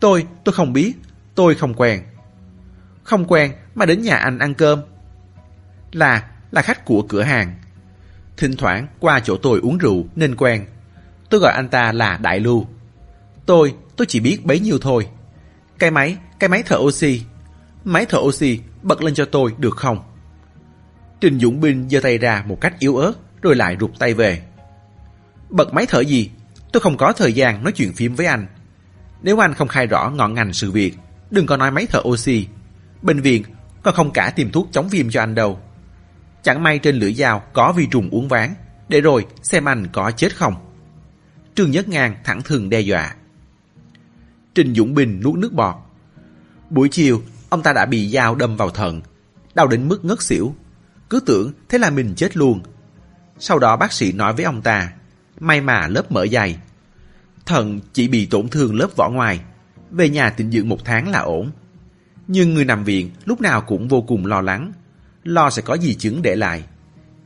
[0.00, 0.92] Tôi, tôi không biết,
[1.34, 2.02] tôi không quen.
[3.02, 4.80] Không quen mà đến nhà anh ăn cơm.
[5.92, 7.54] Là, là khách của cửa hàng.
[8.36, 10.66] Thỉnh thoảng qua chỗ tôi uống rượu nên quen.
[11.30, 12.66] Tôi gọi anh ta là Đại Lưu.
[13.46, 15.08] Tôi, tôi chỉ biết bấy nhiêu thôi.
[15.80, 17.22] Cái máy, cái máy thở oxy.
[17.84, 20.02] Máy thở oxy bật lên cho tôi được không?
[21.20, 23.12] Trình Dũng Binh giơ tay ra một cách yếu ớt
[23.42, 24.42] rồi lại rụt tay về.
[25.50, 26.30] Bật máy thở gì?
[26.72, 28.46] Tôi không có thời gian nói chuyện phím với anh.
[29.22, 30.96] Nếu anh không khai rõ ngọn ngành sự việc,
[31.30, 32.46] đừng có nói máy thở oxy.
[33.02, 33.42] Bệnh viện
[33.82, 35.60] còn không cả tìm thuốc chống viêm cho anh đâu.
[36.42, 38.54] Chẳng may trên lưỡi dao có vi trùng uống ván,
[38.88, 40.54] để rồi xem anh có chết không.
[41.54, 43.14] Trương Nhất Ngang thẳng thừng đe dọa.
[44.54, 45.74] Trình Dũng Bình nuốt nước bọt.
[46.70, 49.00] Buổi chiều, ông ta đã bị dao đâm vào thận,
[49.54, 50.54] đau đến mức ngất xỉu.
[51.10, 52.60] Cứ tưởng thế là mình chết luôn.
[53.38, 54.92] Sau đó bác sĩ nói với ông ta,
[55.40, 56.58] may mà lớp mỡ dày.
[57.46, 59.40] Thận chỉ bị tổn thương lớp vỏ ngoài,
[59.90, 61.50] về nhà tịnh dưỡng một tháng là ổn.
[62.28, 64.72] Nhưng người nằm viện lúc nào cũng vô cùng lo lắng,
[65.24, 66.64] lo sẽ có gì chứng để lại.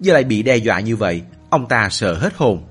[0.00, 2.64] Giờ lại bị đe dọa như vậy, ông ta sợ hết hồn.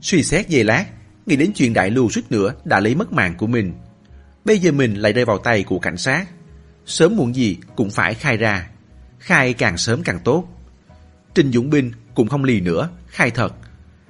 [0.00, 0.86] Suy xét về lát,
[1.26, 3.74] nghĩ đến chuyện đại lưu suýt nữa đã lấy mất mạng của mình.
[4.44, 6.26] Bây giờ mình lại rơi vào tay của cảnh sát.
[6.86, 8.68] Sớm muộn gì cũng phải khai ra.
[9.18, 10.44] Khai càng sớm càng tốt.
[11.34, 13.54] Trình Dũng Binh cũng không lì nữa, khai thật.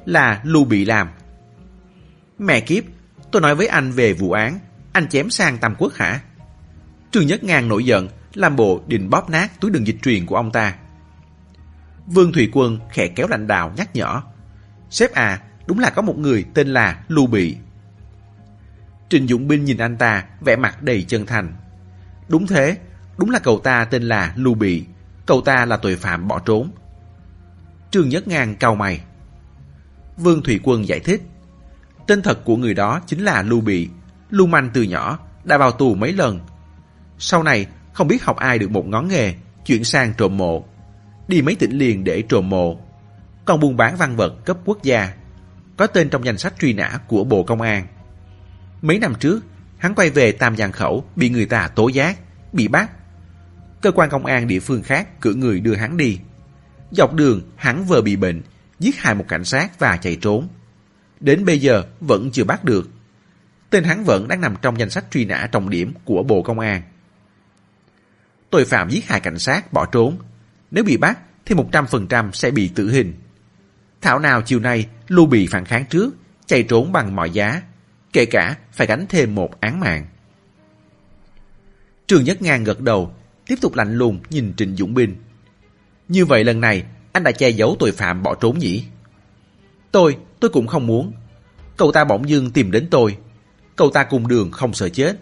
[0.06, 1.08] Là Lưu bị làm.
[2.38, 2.84] Mẹ kiếp,
[3.32, 4.58] tôi nói với anh về vụ án,
[4.92, 6.20] anh chém sang Tam Quốc hả?
[7.10, 10.36] Trương Nhất Ngang nổi giận, làm bộ định bóp nát túi đường dịch truyền của
[10.36, 10.74] ông ta.
[12.06, 14.20] Vương Thủy Quân khẽ kéo lãnh đạo nhắc nhở.
[14.90, 17.56] Sếp à, đúng là có một người tên là Lưu Bị.
[19.08, 21.54] Trình Dũng Binh nhìn anh ta, vẻ mặt đầy chân thành.
[22.28, 22.76] Đúng thế,
[23.16, 24.84] đúng là cậu ta tên là Lưu Bị.
[25.26, 26.70] Cậu ta là tội phạm bỏ trốn.
[27.90, 29.00] Trương Nhất Ngang cau mày.
[30.16, 31.22] Vương Thủy Quân giải thích.
[32.06, 33.88] Tên thật của người đó chính là Lưu Bị.
[34.30, 36.40] Lưu manh từ nhỏ, đã vào tù mấy lần.
[37.18, 40.64] Sau này, không biết học ai được một ngón nghề, chuyển sang trộm mộ.
[41.28, 42.80] Đi mấy tỉnh liền để trộm mộ.
[43.44, 45.12] Còn buôn bán văn vật cấp quốc gia.
[45.82, 47.86] Có tên trong danh sách truy nã của Bộ Công an.
[48.82, 49.40] Mấy năm trước,
[49.78, 52.18] hắn quay về Tam Giang Khẩu bị người ta tố giác,
[52.52, 52.90] bị bắt.
[53.80, 56.18] Cơ quan công an địa phương khác cử người đưa hắn đi.
[56.90, 58.42] Dọc đường, hắn vừa bị bệnh,
[58.78, 60.48] giết hại một cảnh sát và chạy trốn.
[61.20, 62.90] Đến bây giờ vẫn chưa bắt được.
[63.70, 66.58] Tên hắn vẫn đang nằm trong danh sách truy nã trọng điểm của Bộ Công
[66.58, 66.82] an.
[68.50, 70.18] Tội phạm giết hại cảnh sát bỏ trốn.
[70.70, 73.14] Nếu bị bắt thì 100% sẽ bị tử hình.
[74.00, 76.14] Thảo nào chiều nay Lưu bị phản kháng trước,
[76.46, 77.62] chạy trốn bằng mọi giá,
[78.12, 80.06] kể cả phải gánh thêm một án mạng.
[82.06, 83.14] Trường Nhất Ngang gật đầu,
[83.46, 85.16] tiếp tục lạnh lùng nhìn Trịnh Dũng Binh.
[86.08, 88.84] Như vậy lần này, anh đã che giấu tội phạm bỏ trốn nhỉ?
[89.90, 91.12] Tôi, tôi cũng không muốn.
[91.76, 93.16] Cậu ta bỗng dưng tìm đến tôi.
[93.76, 95.16] Cậu ta cùng đường không sợ chết.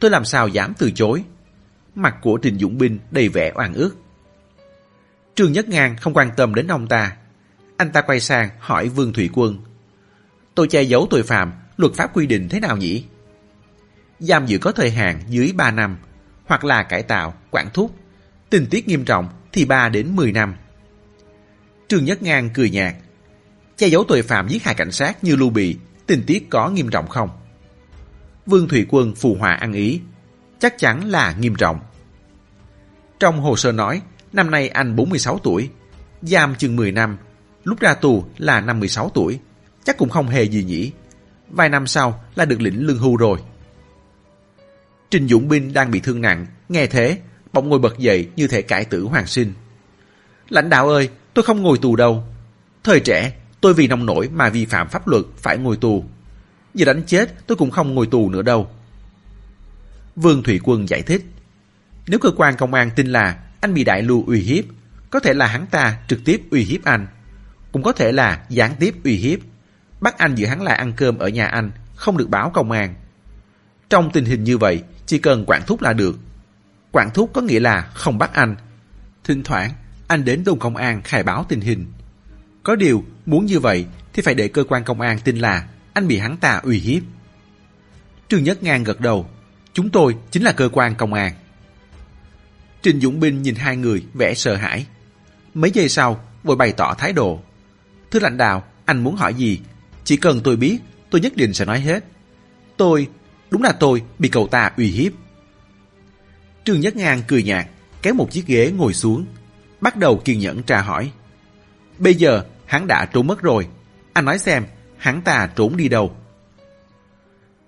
[0.00, 1.24] Tôi làm sao dám từ chối.
[1.94, 3.96] Mặt của Trình Dũng Binh đầy vẻ oan ức.
[5.34, 7.16] Trương Nhất Ngang không quan tâm đến ông ta.
[7.76, 9.58] Anh ta quay sang hỏi Vương Thủy Quân.
[10.54, 13.04] Tôi che giấu tội phạm, luật pháp quy định thế nào nhỉ?
[14.18, 15.96] Giam giữ có thời hạn dưới 3 năm,
[16.44, 17.94] hoặc là cải tạo, quản thúc.
[18.50, 20.54] Tình tiết nghiêm trọng thì 3 đến 10 năm.
[21.88, 22.94] Trương Nhất Ngang cười nhạt.
[23.76, 26.88] Che giấu tội phạm giết hại cảnh sát như lưu bị, tình tiết có nghiêm
[26.90, 27.30] trọng không?
[28.46, 30.00] Vương Thủy Quân phù hòa ăn ý.
[30.58, 31.80] Chắc chắn là nghiêm trọng.
[33.20, 35.70] Trong hồ sơ nói, năm nay anh 46 tuổi,
[36.22, 37.18] giam chừng 10 năm,
[37.66, 39.38] lúc ra tù là năm 16 tuổi,
[39.84, 40.92] chắc cũng không hề gì nhỉ.
[41.48, 43.38] Vài năm sau là được lĩnh lương hưu rồi.
[45.10, 47.18] Trình Dũng Binh đang bị thương nặng, nghe thế,
[47.52, 49.52] bỗng ngồi bật dậy như thể cải tử hoàng sinh.
[50.48, 52.24] Lãnh đạo ơi, tôi không ngồi tù đâu.
[52.84, 56.04] Thời trẻ, tôi vì nông nổi mà vi phạm pháp luật phải ngồi tù.
[56.74, 58.70] Giờ đánh chết tôi cũng không ngồi tù nữa đâu.
[60.16, 61.24] Vương Thủy Quân giải thích.
[62.06, 64.64] Nếu cơ quan công an tin là anh bị đại lưu uy hiếp,
[65.10, 67.06] có thể là hắn ta trực tiếp uy hiếp anh.
[67.72, 69.38] Cũng có thể là gián tiếp uy hiếp.
[70.00, 72.94] Bắt anh giữ hắn lại ăn cơm ở nhà anh, không được báo công an.
[73.90, 76.18] Trong tình hình như vậy, chỉ cần quản thúc là được.
[76.92, 78.56] Quản thúc có nghĩa là không bắt anh.
[79.24, 79.70] Thỉnh thoảng,
[80.08, 81.86] anh đến đồn công an khai báo tình hình.
[82.62, 86.08] Có điều, muốn như vậy thì phải để cơ quan công an tin là anh
[86.08, 87.02] bị hắn ta uy hiếp.
[88.28, 89.28] Trương Nhất Ngang gật đầu.
[89.72, 91.32] Chúng tôi chính là cơ quan công an.
[92.82, 94.86] Trình Dũng Binh nhìn hai người vẻ sợ hãi.
[95.54, 97.42] Mấy giây sau, vội bày tỏ thái độ.
[98.16, 99.60] Thưa lãnh đạo, anh muốn hỏi gì?
[100.04, 100.78] Chỉ cần tôi biết,
[101.10, 102.04] tôi nhất định sẽ nói hết.
[102.76, 103.08] Tôi,
[103.50, 105.12] đúng là tôi bị cậu ta uy hiếp.
[106.64, 107.66] Trương Nhất Ngang cười nhạt,
[108.02, 109.26] kéo một chiếc ghế ngồi xuống,
[109.80, 111.12] bắt đầu kiên nhẫn tra hỏi.
[111.98, 113.68] Bây giờ, hắn đã trốn mất rồi.
[114.12, 114.64] Anh nói xem,
[114.96, 116.16] hắn ta trốn đi đâu?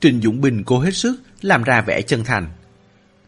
[0.00, 2.48] Trình Dũng Bình cố hết sức làm ra vẻ chân thành.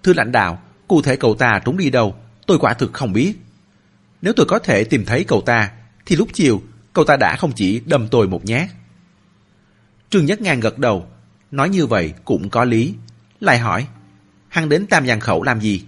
[0.02, 3.34] Thưa lãnh đạo, cụ thể cậu ta trốn đi đâu, tôi quả thực không biết.
[4.22, 5.70] Nếu tôi có thể tìm thấy cậu ta,
[6.06, 8.68] thì lúc chiều, cậu ta đã không chỉ đâm tôi một nhát.
[10.10, 11.06] Trương Nhất Ngang gật đầu,
[11.50, 12.94] nói như vậy cũng có lý.
[13.40, 13.86] Lại hỏi,
[14.48, 15.84] hắn đến Tam Giang Khẩu làm gì?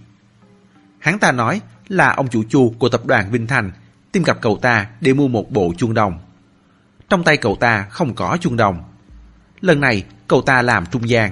[0.99, 3.71] Hắn ta nói là ông chủ chu của tập đoàn Vinh Thành
[4.11, 6.19] tìm gặp cậu ta để mua một bộ chuông đồng.
[7.09, 8.83] Trong tay cậu ta không có chuông đồng.
[9.61, 11.31] Lần này cậu ta làm trung gian.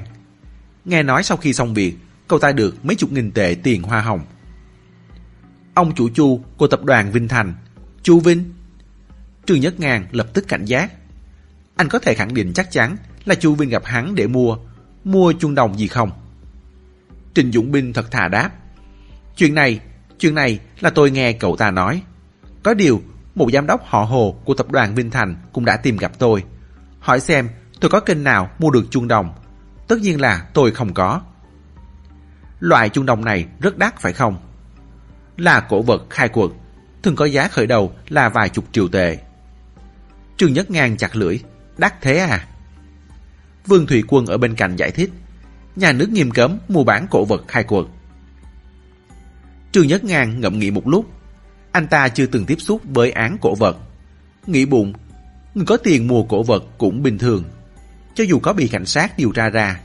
[0.85, 4.01] Nghe nói sau khi xong việc, cậu ta được mấy chục nghìn tệ tiền hoa
[4.01, 4.21] hồng.
[5.73, 7.53] Ông chủ Chu của tập đoàn Vinh Thành,
[8.03, 8.53] Chu Vinh.
[9.45, 10.91] Trương Nhất Ngàn lập tức cảnh giác.
[11.75, 14.57] Anh có thể khẳng định chắc chắn là Chu Vinh gặp hắn để mua,
[15.03, 16.11] mua chuông đồng gì không?
[17.33, 18.51] Trình Dũng Binh thật thà đáp.
[19.35, 19.79] Chuyện này,
[20.19, 22.01] chuyện này là tôi nghe cậu ta nói.
[22.63, 23.01] Có điều,
[23.35, 26.43] một giám đốc họ Hồ của tập đoàn Vinh Thành cũng đã tìm gặp tôi.
[26.99, 27.49] Hỏi xem
[27.79, 29.33] tôi có kênh nào mua được chuông đồng.
[29.87, 31.21] Tất nhiên là tôi không có.
[32.59, 34.37] Loại chuông đồng này rất đắt phải không?
[35.37, 36.49] Là cổ vật khai quật,
[37.03, 39.17] thường có giá khởi đầu là vài chục triệu tệ.
[40.37, 41.39] Trương Nhất Ngang chặt lưỡi,
[41.77, 42.47] đắt thế à?
[43.67, 45.11] Vương Thủy Quân ở bên cạnh giải thích,
[45.75, 47.85] nhà nước nghiêm cấm mua bán cổ vật khai quật.
[49.71, 51.05] Trương Nhất Ngang ngậm nghĩ một lúc,
[51.71, 53.77] anh ta chưa từng tiếp xúc với án cổ vật.
[54.47, 54.93] Nghĩ bụng,
[55.55, 57.43] người có tiền mua cổ vật cũng bình thường.
[58.15, 59.79] Cho dù có bị cảnh sát điều tra ra,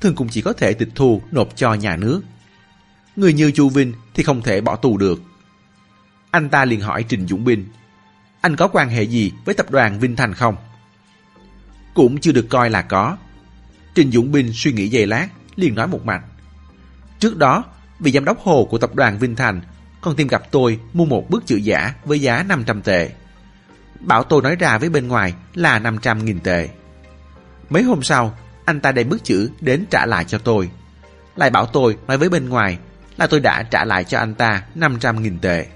[0.00, 2.22] thường cũng chỉ có thể tịch thu nộp cho nhà nước.
[3.16, 5.22] Người như Chu Vinh thì không thể bỏ tù được.
[6.30, 7.66] Anh ta liền hỏi Trình Dũng Binh,
[8.40, 10.56] anh có quan hệ gì với tập đoàn Vinh Thành không?
[11.94, 13.16] Cũng chưa được coi là có.
[13.94, 16.22] Trình Dũng Bình suy nghĩ giây lát, liền nói một mạch.
[17.18, 17.64] Trước đó,
[17.98, 19.60] vị giám đốc hồ của tập đoàn Vinh Thành
[20.00, 23.10] còn tìm gặp tôi mua một bức chữ giả với giá 500 tệ.
[24.00, 26.68] Bảo tôi nói ra với bên ngoài là 500.000 tệ.
[27.70, 30.70] Mấy hôm sau, anh ta đem bức chữ đến trả lại cho tôi.
[31.36, 32.78] Lại bảo tôi nói với bên ngoài
[33.16, 35.66] là tôi đã trả lại cho anh ta 500.000 tệ.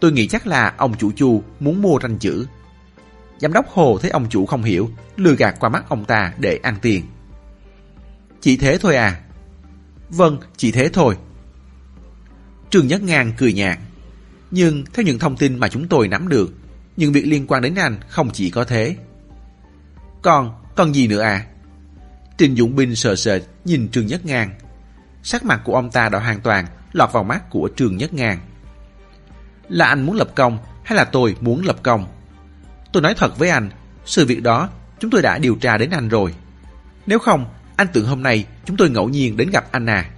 [0.00, 2.46] Tôi nghĩ chắc là ông chủ chu muốn mua tranh chữ.
[3.38, 6.60] Giám đốc Hồ thấy ông chủ không hiểu, lừa gạt qua mắt ông ta để
[6.62, 7.04] ăn tiền.
[8.40, 9.20] Chỉ thế thôi à?
[10.08, 11.16] Vâng, chỉ thế thôi.
[12.70, 13.78] Trương Nhất Ngang cười nhạt.
[14.50, 16.54] Nhưng theo những thông tin mà chúng tôi nắm được,
[16.96, 18.96] những việc liên quan đến anh không chỉ có thế.
[20.22, 21.46] Còn, còn gì nữa à?
[22.38, 24.50] Trình Dũng Binh sờ sệt nhìn Trương Nhất Ngang.
[25.22, 28.38] Sắc mặt của ông ta đã hoàn toàn lọt vào mắt của Trương Nhất Ngang.
[29.68, 32.06] Là anh muốn lập công hay là tôi muốn lập công?
[32.92, 33.70] Tôi nói thật với anh,
[34.04, 36.34] sự việc đó chúng tôi đã điều tra đến anh rồi.
[37.06, 40.10] Nếu không, anh tưởng hôm nay chúng tôi ngẫu nhiên đến gặp anh à.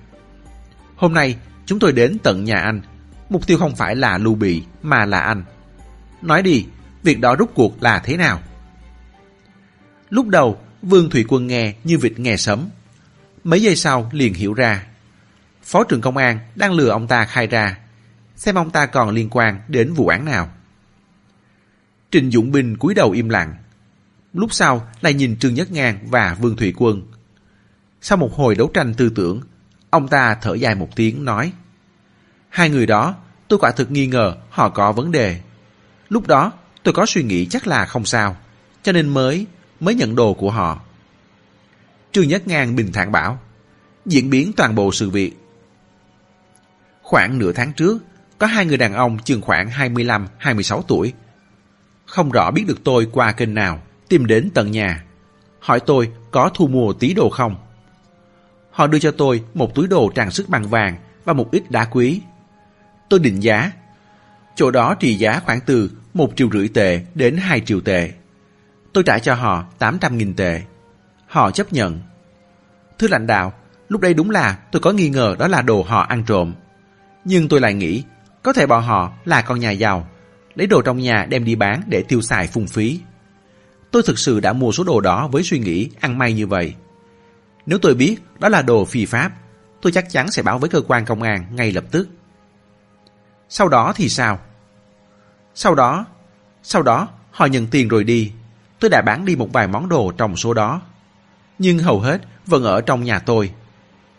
[0.96, 1.36] Hôm nay
[1.66, 2.82] chúng tôi đến tận nhà anh.
[3.28, 5.44] Mục tiêu không phải là Lưu Bị mà là anh.
[6.22, 6.66] Nói đi,
[7.02, 8.40] việc đó rút cuộc là thế nào?
[10.10, 12.68] Lúc đầu, Vương Thủy Quân nghe như vịt nghe sấm.
[13.44, 14.86] Mấy giây sau liền hiểu ra.
[15.62, 17.78] Phó trưởng công an đang lừa ông ta khai ra.
[18.40, 20.50] Xem ông ta còn liên quan đến vụ án nào.
[22.10, 23.54] Trình Dũng Bình cúi đầu im lặng.
[24.32, 27.02] Lúc sau lại nhìn Trương Nhất Ngang và Vương Thủy Quân.
[28.00, 29.40] Sau một hồi đấu tranh tư tưởng,
[29.90, 31.52] ông ta thở dài một tiếng nói
[32.48, 33.14] Hai người đó,
[33.48, 35.40] tôi quả thực nghi ngờ họ có vấn đề.
[36.08, 38.36] Lúc đó, tôi có suy nghĩ chắc là không sao,
[38.82, 39.46] cho nên mới
[39.80, 40.80] mới nhận đồ của họ.
[42.12, 43.38] Trương Nhất Ngang bình thản bảo,
[44.06, 45.32] diễn biến toàn bộ sự việc.
[47.02, 47.98] Khoảng nửa tháng trước,
[48.40, 51.12] có hai người đàn ông chừng khoảng 25-26 tuổi.
[52.06, 55.04] Không rõ biết được tôi qua kênh nào, tìm đến tận nhà.
[55.60, 57.56] Hỏi tôi có thu mua tí đồ không?
[58.70, 61.84] Họ đưa cho tôi một túi đồ trang sức bằng vàng và một ít đá
[61.84, 62.20] quý.
[63.08, 63.72] Tôi định giá.
[64.54, 68.12] Chỗ đó trị giá khoảng từ một triệu rưỡi tệ đến 2 triệu tệ.
[68.92, 70.62] Tôi trả cho họ 800.000 tệ.
[71.26, 72.00] Họ chấp nhận.
[72.98, 73.52] Thưa lãnh đạo,
[73.88, 76.54] lúc đây đúng là tôi có nghi ngờ đó là đồ họ ăn trộm.
[77.24, 78.04] Nhưng tôi lại nghĩ,
[78.42, 80.08] có thể bọn họ là con nhà giàu,
[80.54, 83.00] lấy đồ trong nhà đem đi bán để tiêu xài phung phí.
[83.90, 86.74] Tôi thực sự đã mua số đồ đó với suy nghĩ ăn may như vậy.
[87.66, 89.32] Nếu tôi biết đó là đồ phi pháp,
[89.82, 92.08] tôi chắc chắn sẽ báo với cơ quan công an ngay lập tức.
[93.48, 94.38] Sau đó thì sao?
[95.54, 96.06] Sau đó,
[96.62, 98.32] sau đó họ nhận tiền rồi đi.
[98.78, 100.82] Tôi đã bán đi một vài món đồ trong số đó.
[101.58, 103.52] Nhưng hầu hết vẫn ở trong nhà tôi.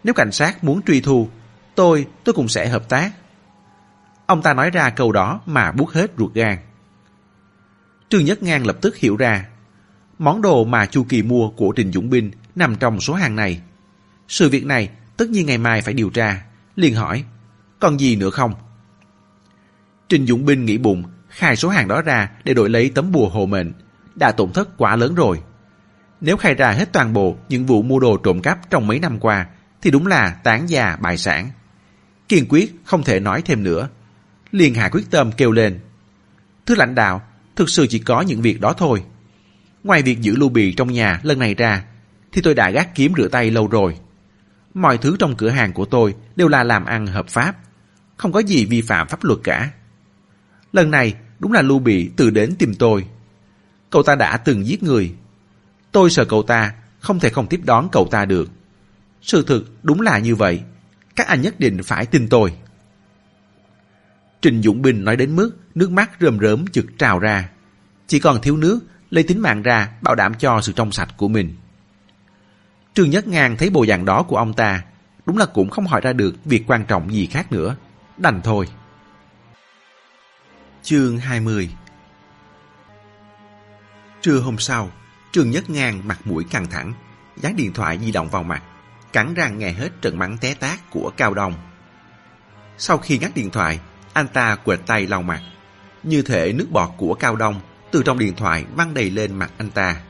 [0.03, 1.29] Nếu cảnh sát muốn truy thu,
[1.75, 3.11] tôi, tôi cũng sẽ hợp tác.
[4.31, 6.57] Ông ta nói ra câu đó mà buốt hết ruột gan.
[8.09, 9.45] Trương Nhất Ngang lập tức hiểu ra.
[10.19, 13.61] Món đồ mà Chu Kỳ mua của Trình Dũng Binh nằm trong số hàng này.
[14.27, 16.41] Sự việc này tất nhiên ngày mai phải điều tra.
[16.75, 17.23] liền hỏi,
[17.79, 18.53] còn gì nữa không?
[20.09, 23.29] Trình Dũng Binh nghĩ bụng, khai số hàng đó ra để đổi lấy tấm bùa
[23.29, 23.73] hộ mệnh.
[24.15, 25.41] Đã tổn thất quá lớn rồi.
[26.21, 29.19] Nếu khai ra hết toàn bộ những vụ mua đồ trộm cắp trong mấy năm
[29.19, 29.47] qua,
[29.81, 31.49] thì đúng là tán già bài sản.
[32.27, 33.89] Kiên quyết không thể nói thêm nữa.
[34.51, 35.79] Liền hạ quyết tâm kêu lên.
[36.65, 37.21] Thưa lãnh đạo,
[37.55, 39.03] thực sự chỉ có những việc đó thôi.
[39.83, 41.83] Ngoài việc giữ lưu bì trong nhà lần này ra,
[42.31, 43.97] thì tôi đã gác kiếm rửa tay lâu rồi.
[44.73, 47.55] Mọi thứ trong cửa hàng của tôi đều là làm ăn hợp pháp,
[48.17, 49.71] không có gì vi phạm pháp luật cả.
[50.73, 53.05] Lần này đúng là Lưu Bị tự đến tìm tôi.
[53.89, 55.13] cậu ta đã từng giết người.
[55.91, 58.49] Tôi sợ cậu ta, không thể không tiếp đón cậu ta được.
[59.21, 60.61] Sự thực đúng là như vậy.
[61.15, 62.53] Các anh nhất định phải tin tôi.
[64.41, 67.49] Trình Dũng Bình nói đến mức nước mắt rơm rớm chực trào ra.
[68.07, 71.27] Chỉ còn thiếu nước, lấy tính mạng ra bảo đảm cho sự trong sạch của
[71.27, 71.55] mình.
[72.93, 74.83] Trương Nhất Ngang thấy bộ dạng đó của ông ta,
[75.25, 77.75] đúng là cũng không hỏi ra được việc quan trọng gì khác nữa.
[78.17, 78.67] Đành thôi.
[80.83, 81.69] Chương 20
[84.21, 84.91] Trưa hôm sau,
[85.31, 86.93] Trương Nhất Ngang mặt mũi căng thẳng,
[87.37, 88.63] dán điện thoại di động vào mặt,
[89.13, 91.53] cắn răng nghe hết trận mắng té tát của Cao Đông.
[92.77, 93.79] Sau khi ngắt điện thoại,
[94.13, 95.41] anh ta quệt tay lau mặt.
[96.03, 99.51] Như thể nước bọt của Cao Đông từ trong điện thoại văng đầy lên mặt
[99.57, 100.01] anh ta.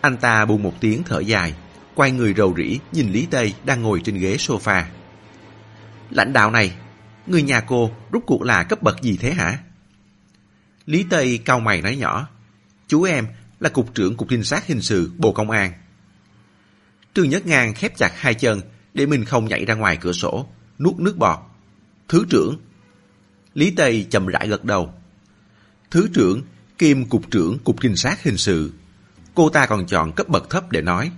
[0.00, 1.54] Anh ta buông một tiếng thở dài,
[1.94, 4.82] quay người rầu rĩ nhìn Lý Tây đang ngồi trên ghế sofa.
[6.10, 6.72] Lãnh đạo này,
[7.26, 9.58] người nhà cô rút cuộc là cấp bậc gì thế hả?
[10.86, 12.28] Lý Tây cau mày nói nhỏ,
[12.88, 13.26] chú em
[13.60, 15.72] là cục trưởng cục trinh sát hình sự Bộ Công an.
[17.14, 18.60] Trương Nhất Ngang khép chặt hai chân
[18.94, 20.46] để mình không nhảy ra ngoài cửa sổ,
[20.78, 21.38] nuốt nước bọt.
[22.08, 22.56] Thứ trưởng.
[23.54, 24.94] Lý Tây chậm rãi gật đầu.
[25.90, 26.42] Thứ trưởng,
[26.78, 28.72] kim cục trưởng cục trinh sát hình sự.
[29.34, 31.10] Cô ta còn chọn cấp bậc thấp để nói.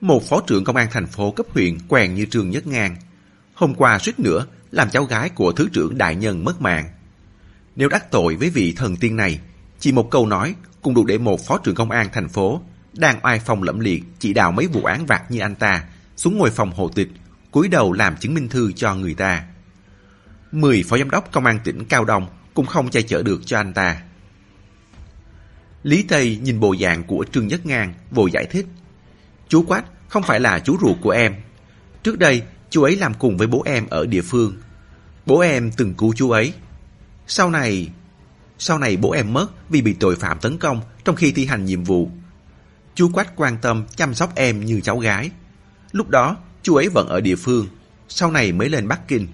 [0.00, 2.96] Một phó trưởng công an thành phố cấp huyện quen như trường Nhất Ngang.
[3.54, 6.88] Hôm qua suýt nữa làm cháu gái của thứ trưởng đại nhân mất mạng.
[7.76, 9.40] Nếu đắc tội với vị thần tiên này,
[9.78, 12.60] chỉ một câu nói cũng đủ để một phó trưởng công an thành phố
[12.92, 15.84] đang oai phong lẫm liệt chỉ đạo mấy vụ án vặt như anh ta
[16.16, 17.08] xuống ngồi phòng hộ tịch
[17.50, 19.44] cúi đầu làm chứng minh thư cho người ta.
[20.52, 23.56] Mười phó giám đốc công an tỉnh Cao Đông cũng không che chở được cho
[23.56, 24.02] anh ta.
[25.82, 28.66] Lý Tây nhìn bộ dạng của Trương Nhất Ngang, vội giải thích.
[29.48, 31.34] Chú Quách không phải là chú ruột của em.
[32.02, 34.56] Trước đây, chú ấy làm cùng với bố em ở địa phương.
[35.26, 36.52] Bố em từng cứu chú ấy.
[37.26, 37.90] Sau này...
[38.58, 41.64] Sau này bố em mất vì bị tội phạm tấn công trong khi thi hành
[41.64, 42.10] nhiệm vụ.
[42.94, 45.30] Chú Quách quan tâm chăm sóc em như cháu gái.
[45.92, 47.66] Lúc đó, chú ấy vẫn ở địa phương,
[48.08, 49.26] sau này mới lên Bắc Kinh.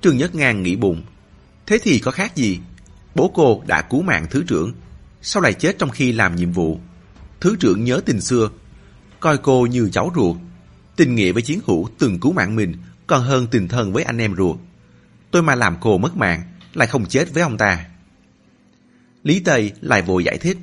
[0.00, 1.02] Trương Nhất Ngang nghĩ bụng,
[1.66, 2.58] thế thì có khác gì?
[3.14, 4.72] Bố cô đã cứu mạng thứ trưởng,
[5.22, 6.80] sau lại chết trong khi làm nhiệm vụ.
[7.40, 8.50] Thứ trưởng nhớ tình xưa,
[9.20, 10.36] coi cô như cháu ruột.
[10.96, 12.74] Tình nghĩa với chiến hữu từng cứu mạng mình
[13.06, 14.56] còn hơn tình thân với anh em ruột.
[15.30, 16.42] Tôi mà làm cô mất mạng,
[16.74, 17.86] lại không chết với ông ta.
[19.22, 20.58] Lý Tây lại vội giải thích.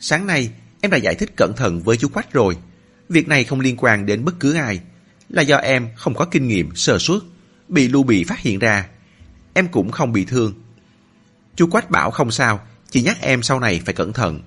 [0.00, 0.50] Sáng nay,
[0.80, 2.56] em đã giải thích cẩn thận với chú Quách rồi.
[3.08, 4.80] Việc này không liên quan đến bất cứ ai.
[5.28, 7.22] Là do em không có kinh nghiệm sơ suất,
[7.68, 8.86] bị lưu bị phát hiện ra.
[9.54, 10.54] Em cũng không bị thương.
[11.56, 14.40] Chú Quách bảo không sao, chỉ nhắc em sau này phải cẩn thận.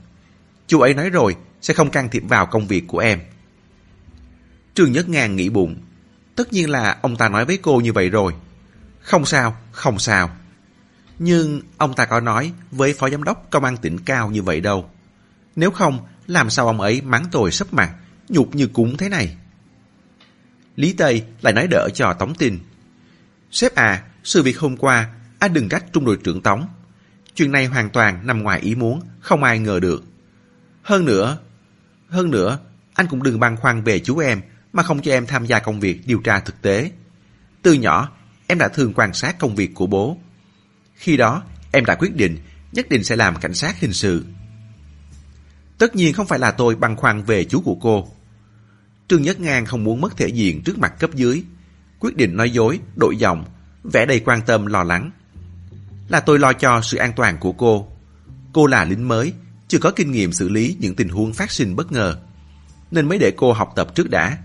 [0.68, 3.20] Chú ấy nói rồi, sẽ không can thiệp vào công việc của em.
[4.74, 5.76] Trương Nhất Ngang nghĩ bụng.
[6.36, 8.34] Tất nhiên là ông ta nói với cô như vậy rồi.
[9.02, 10.30] Không sao, không sao.
[11.20, 14.62] Nhưng ông ta có nói với phó giám đốc công an tỉnh cao như vậy
[14.62, 14.90] đâu.
[15.56, 17.96] Nếu không, làm sao ông ấy mắng tôi sấp mặt,
[18.30, 19.38] nhục như cúng thế này?
[20.76, 22.60] Lý Tây lại nói đỡ cho Tống Tin.
[23.52, 25.10] Sếp à, sự việc hôm qua,
[25.40, 26.68] anh đừng trách trung đội trưởng Tống.
[27.36, 30.04] Chuyện này hoàn toàn nằm ngoài ý muốn, không ai ngờ được.
[30.82, 31.38] Hơn nữa,
[32.08, 32.60] hơn nữa,
[32.94, 34.42] anh cũng đừng băn khoăn về chú em
[34.74, 36.92] mà không cho em tham gia công việc điều tra thực tế.
[37.62, 38.12] Từ nhỏ,
[38.48, 40.18] em đã thường quan sát công việc của bố.
[40.96, 42.38] Khi đó, em đã quyết định
[42.72, 44.26] nhất định sẽ làm cảnh sát hình sự.
[45.78, 48.08] Tất nhiên không phải là tôi băn khoăn về chú của cô.
[49.08, 51.44] Trương Nhất Ngang không muốn mất thể diện trước mặt cấp dưới.
[52.00, 53.46] Quyết định nói dối, đổi giọng,
[53.84, 55.12] vẻ đầy quan tâm lo lắng.
[56.10, 57.88] Là tôi lo cho sự an toàn của cô.
[58.54, 59.34] Cô là lính mới,
[59.68, 62.18] chưa có kinh nghiệm xử lý những tình huống phát sinh bất ngờ.
[62.92, 64.38] Nên mới để cô học tập trước đã.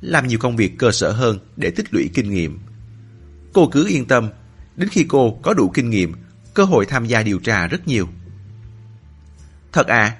[0.00, 2.58] Làm nhiều công việc cơ sở hơn để tích lũy kinh nghiệm.
[3.52, 4.28] Cô cứ yên tâm,
[4.76, 6.12] đến khi cô có đủ kinh nghiệm,
[6.54, 8.08] cơ hội tham gia điều tra rất nhiều.
[9.72, 10.16] Thật à?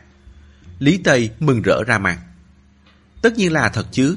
[0.79, 2.19] Lý Tây mừng rỡ ra mặt.
[3.23, 4.17] Tất nhiên là thật chứ.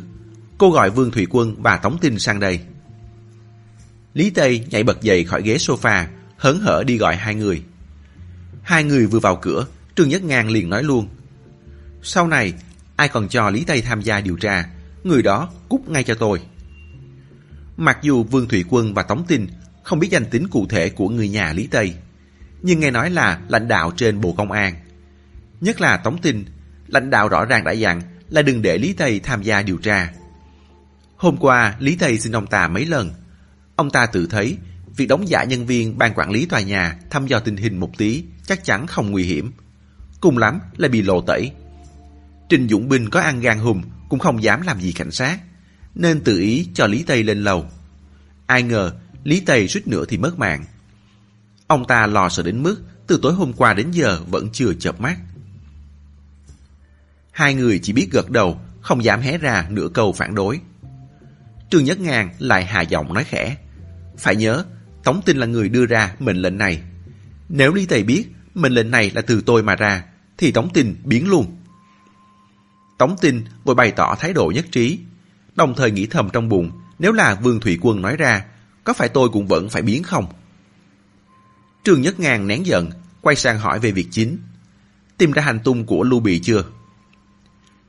[0.62, 2.60] Cô gọi Vương Thủy Quân và Tống Tinh sang đây.
[4.14, 6.06] Lý Tây nhảy bật dậy khỏi ghế sofa,
[6.38, 7.64] hớn hở đi gọi hai người.
[8.64, 11.08] Hai người vừa vào cửa, Trương Nhất Ngang liền nói luôn.
[12.04, 12.54] Sau này,
[12.96, 14.66] ai còn cho Lý Tây tham gia điều tra,
[15.04, 16.42] người đó cút ngay cho tôi.
[17.78, 19.48] Mặc dù Vương Thủy Quân và Tống Tinh
[19.84, 21.94] không biết danh tính cụ thể của người nhà Lý Tây,
[22.62, 24.76] nhưng nghe nói là lãnh đạo trên Bộ Công an.
[25.62, 26.46] Nhất là Tống Tinh,
[26.88, 30.14] lãnh đạo rõ ràng đã dặn là đừng để Lý Tây tham gia điều tra.
[31.22, 33.12] Hôm qua, Lý Thầy xin ông ta mấy lần.
[33.76, 34.58] Ông ta tự thấy
[34.96, 37.98] việc đóng giả nhân viên ban quản lý tòa nhà thăm dò tình hình một
[37.98, 39.52] tí chắc chắn không nguy hiểm.
[40.22, 41.52] Cùng lắm là bị lộ tẩy.
[42.50, 45.40] Trình Dũng Binh có ăn gan hùm cũng không dám làm gì cảnh sát,
[45.96, 47.66] nên tự ý cho Lý Tây lên lầu.
[48.46, 48.94] Ai ngờ
[49.24, 50.66] Lý Tây suýt nữa thì mất mạng.
[51.68, 55.02] Ông ta lo sợ đến mức từ tối hôm qua đến giờ vẫn chưa chợp
[55.02, 55.18] mắt.
[57.32, 60.60] Hai người chỉ biết gật đầu, không dám hé ra nửa câu phản đối.
[61.72, 63.58] Trương Nhất Ngàn lại hạ giọng nói khẽ.
[64.18, 64.66] Phải nhớ,
[65.04, 66.82] Tống Tinh là người đưa ra mệnh lệnh này.
[67.50, 70.04] Nếu Lý Tây biết mệnh lệnh này là từ tôi mà ra,
[70.38, 71.58] thì Tống Tinh biến luôn.
[72.98, 75.00] Tống Tinh vội bày tỏ thái độ nhất trí,
[75.56, 78.46] đồng thời nghĩ thầm trong bụng, nếu là Vương Thủy Quân nói ra,
[78.84, 80.26] có phải tôi cũng vẫn phải biến không?
[81.84, 82.90] Trương Nhất Ngàn nén giận,
[83.22, 84.38] quay sang hỏi về việc chính.
[85.18, 86.64] Tìm ra hành tung của Lưu Bị chưa?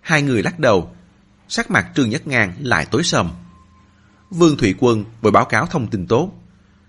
[0.01, 0.95] Hai người lắc đầu,
[1.49, 3.31] sắc mặt Trương Nhất Ngàn lại tối sầm.
[4.35, 6.33] Vương thụy Quân vừa báo cáo thông tin tốt.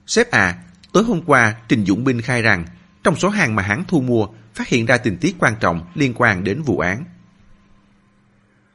[0.08, 2.66] Sếp à, tối hôm qua Trình Dũng Binh khai rằng
[3.04, 6.14] trong số hàng mà hắn thu mua phát hiện ra tình tiết quan trọng liên
[6.16, 7.04] quan đến vụ án.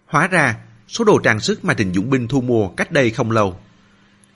[0.06, 0.56] Hóa ra,
[0.88, 3.60] số đồ trang sức mà Trình Dũng Binh thu mua cách đây không lâu.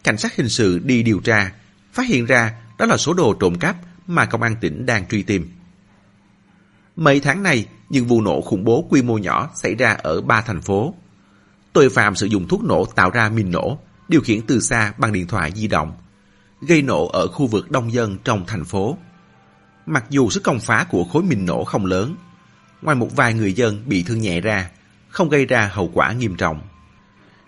[0.05, 1.53] Cảnh sát hình sự đi điều tra,
[1.93, 3.77] phát hiện ra đó là số đồ trộm cắp
[4.07, 5.51] mà công an tỉnh đang truy tìm.
[6.97, 10.41] Mấy tháng này, những vụ nổ khủng bố quy mô nhỏ xảy ra ở ba
[10.41, 10.95] thành phố.
[11.73, 13.79] Tội phạm sử dụng thuốc nổ tạo ra mìn nổ,
[14.09, 15.93] điều khiển từ xa bằng điện thoại di động,
[16.61, 18.99] gây nổ ở khu vực đông dân trong thành phố.
[19.87, 22.17] Mặc dù sức công phá của khối mìn nổ không lớn,
[22.83, 24.71] ngoài một vài người dân bị thương nhẹ ra,
[25.09, 26.61] không gây ra hậu quả nghiêm trọng.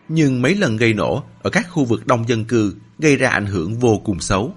[0.08, 3.46] Nhưng mấy lần gây nổ ở các khu vực đông dân cư gây ra ảnh
[3.46, 4.54] hưởng vô cùng xấu.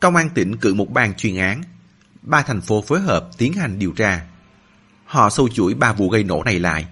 [0.00, 1.62] Công an tỉnh cử một ban chuyên án,
[2.22, 4.26] ba thành phố phối hợp tiến hành điều tra.
[5.04, 6.86] Họ sâu chuỗi ba vụ gây nổ này lại,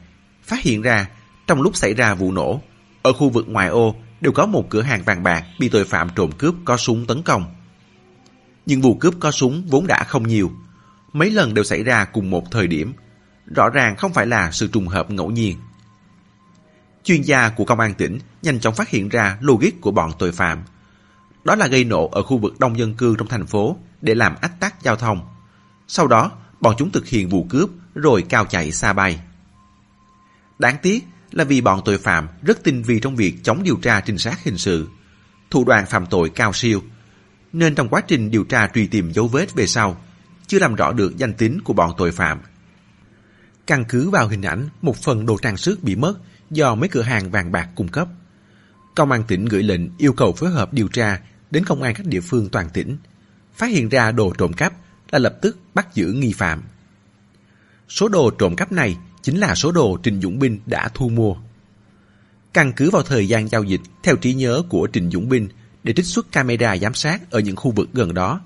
[0.44, 1.08] phát hiện ra
[1.46, 2.62] trong lúc xảy ra vụ nổ,
[3.02, 6.08] ở khu vực ngoài ô đều có một cửa hàng vàng bạc bị tội phạm
[6.16, 7.54] trộm cướp có súng tấn công.
[8.66, 10.52] Nhưng vụ cướp có súng vốn đã không nhiều,
[11.12, 12.92] mấy lần đều xảy ra cùng một thời điểm,
[13.54, 15.56] rõ ràng không phải là sự trùng hợp ngẫu nhiên.
[17.04, 20.32] Chuyên gia của công an tỉnh nhanh chóng phát hiện ra logic của bọn tội
[20.32, 20.62] phạm.
[21.44, 24.34] Đó là gây nổ ở khu vực đông dân cư trong thành phố để làm
[24.40, 25.20] ách tắc giao thông.
[25.88, 29.20] Sau đó, bọn chúng thực hiện vụ cướp rồi cao chạy xa bay.
[30.58, 34.00] Đáng tiếc là vì bọn tội phạm rất tinh vi trong việc chống điều tra
[34.00, 34.88] trinh sát hình sự,
[35.50, 36.82] thủ đoạn phạm tội cao siêu,
[37.52, 40.00] nên trong quá trình điều tra truy tìm dấu vết về sau,
[40.46, 42.40] chưa làm rõ được danh tính của bọn tội phạm.
[43.66, 46.14] Căn cứ vào hình ảnh một phần đồ trang sức bị mất
[46.50, 48.08] do mấy cửa hàng vàng bạc cung cấp.
[48.94, 51.20] Công an tỉnh gửi lệnh yêu cầu phối hợp điều tra
[51.50, 52.96] đến công an các địa phương toàn tỉnh.
[53.56, 54.72] Phát hiện ra đồ trộm cắp
[55.10, 56.62] là lập tức bắt giữ nghi phạm.
[57.88, 61.34] Số đồ trộm cắp này chính là số đồ Trình Dũng Binh đã thu mua.
[62.52, 65.48] Căn cứ vào thời gian giao dịch theo trí nhớ của Trình Dũng Binh
[65.84, 68.40] để trích xuất camera giám sát ở những khu vực gần đó.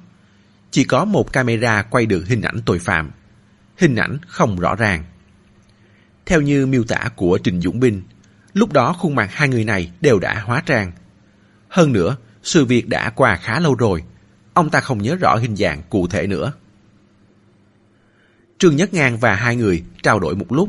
[0.71, 3.11] Chỉ có một camera quay được hình ảnh tội phạm.
[3.79, 5.05] Hình ảnh không rõ ràng.
[6.27, 8.03] Theo như miêu tả của Trình Dũng Binh,
[8.55, 10.93] lúc đó khuôn mặt hai người này đều đã hóa trang.
[11.69, 14.03] Hơn nữa, sự việc đã qua khá lâu rồi.
[14.55, 16.53] Ông ta không nhớ rõ hình dạng cụ thể nữa.
[18.63, 20.69] Trương Nhất Ngang và hai người trao đổi một lúc.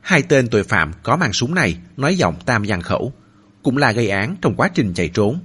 [0.00, 3.12] Hai tên tội phạm có mang súng này nói giọng tam giang khẩu,
[3.62, 5.40] cũng là gây án trong quá trình chạy trốn.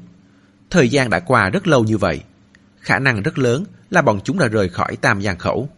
[0.70, 2.22] Thời gian đã qua rất lâu như vậy,
[2.80, 5.70] khả năng rất lớn là bọn chúng đã rời khỏi tam giang khẩu.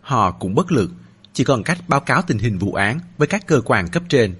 [0.00, 0.90] Họ cũng bất lực,
[1.32, 4.34] chỉ còn cách báo cáo tình hình vụ án với các cơ quan cấp trên.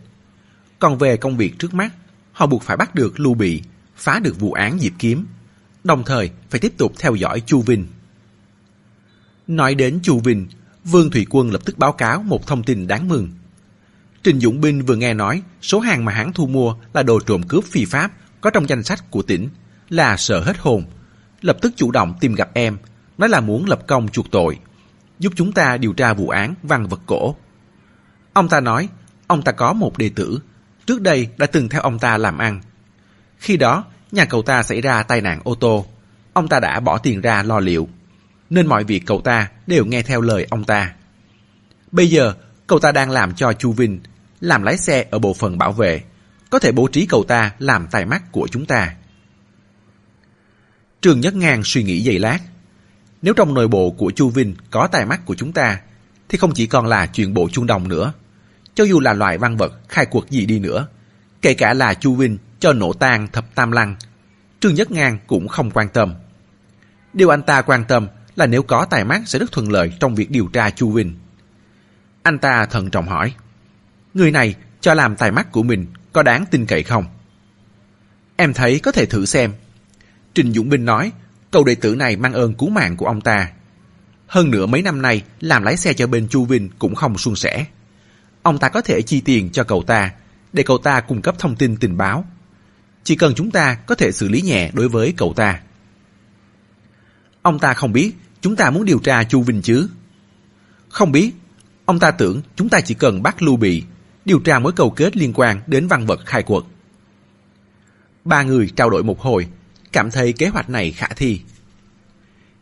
[0.79, 1.93] Còn về công việc trước mắt,
[2.33, 3.63] họ buộc phải bắt được Lưu Bị,
[3.97, 5.27] phá được vụ án Diệp Kiếm,
[5.85, 7.87] đồng thời phải tiếp tục theo dõi Chu Vinh.
[9.47, 10.47] Nói đến Chu Vinh,
[10.85, 13.29] Vương Thủy Quân lập tức báo cáo một thông tin đáng mừng.
[14.23, 17.43] Trình Dũng Binh vừa nghe nói số hàng mà hắn thu mua là đồ trộm
[17.43, 19.49] cướp phi pháp có trong danh sách của tỉnh,
[19.89, 20.85] là sợ hết hồn.
[21.41, 22.77] Lập tức chủ động tìm gặp em,
[23.19, 24.59] nói là muốn lập công chuộc tội,
[25.19, 27.37] giúp chúng ta điều tra vụ án văn vật cổ.
[28.33, 28.89] Ông ta nói,
[29.27, 30.41] ông ta có một đệ tử,
[30.87, 32.61] trước đây đã từng theo ông ta làm ăn.
[33.39, 35.87] Khi đó, nhà cậu ta xảy ra tai nạn ô tô,
[36.33, 37.89] ông ta đã bỏ tiền ra lo liệu
[38.51, 40.95] nên mọi việc cậu ta đều nghe theo lời ông ta.
[41.93, 42.35] Bây giờ,
[42.67, 44.01] cậu ta đang làm cho Chu Vinh,
[44.41, 46.03] làm lái xe ở bộ phận bảo vệ,
[46.51, 48.95] có thể bố trí cậu ta làm tài mắt của chúng ta.
[51.03, 52.39] Trường Nhất Ngang suy nghĩ giây lát.
[53.23, 55.81] Nếu trong nội bộ của Chu Vinh có tài mắt của chúng ta,
[56.29, 58.13] thì không chỉ còn là chuyện bộ chuông đồng nữa.
[58.75, 60.87] Cho dù là loại văn vật khai cuộc gì đi nữa,
[61.43, 63.97] kể cả là Chu Vinh cho nổ tan thập tam lăng,
[64.61, 66.15] Trương Nhất Ngang cũng không quan tâm.
[67.13, 70.15] Điều anh ta quan tâm là nếu có tài mắt sẽ rất thuận lợi trong
[70.15, 71.15] việc điều tra Chu Vinh.
[72.23, 73.35] Anh ta thận trọng hỏi,
[74.15, 77.05] người này cho làm tài mắt của mình có đáng tin cậy không?
[78.37, 79.53] Em thấy có thể thử xem.
[80.35, 81.13] Trình Dũng Binh nói,
[81.51, 83.51] cậu đệ tử này mang ơn cứu mạng của ông ta.
[84.27, 87.37] Hơn nữa mấy năm nay làm lái xe cho bên Chu Vinh cũng không suôn
[87.37, 87.67] sẻ.
[88.43, 90.13] Ông ta có thể chi tiền cho cậu ta
[90.53, 92.25] để cậu ta cung cấp thông tin tình báo.
[93.05, 95.61] Chỉ cần chúng ta có thể xử lý nhẹ đối với cậu ta.
[97.43, 99.89] Ông ta không biết chúng ta muốn điều tra Chu Vinh chứ?
[100.89, 101.33] Không biết.
[101.85, 103.83] Ông ta tưởng chúng ta chỉ cần bắt Lưu Bị,
[104.25, 106.65] điều tra mối cầu kết liên quan đến văn vật khai quật.
[108.25, 109.47] Ba người trao đổi một hồi,
[109.93, 111.41] cảm thấy kế hoạch này khả thi.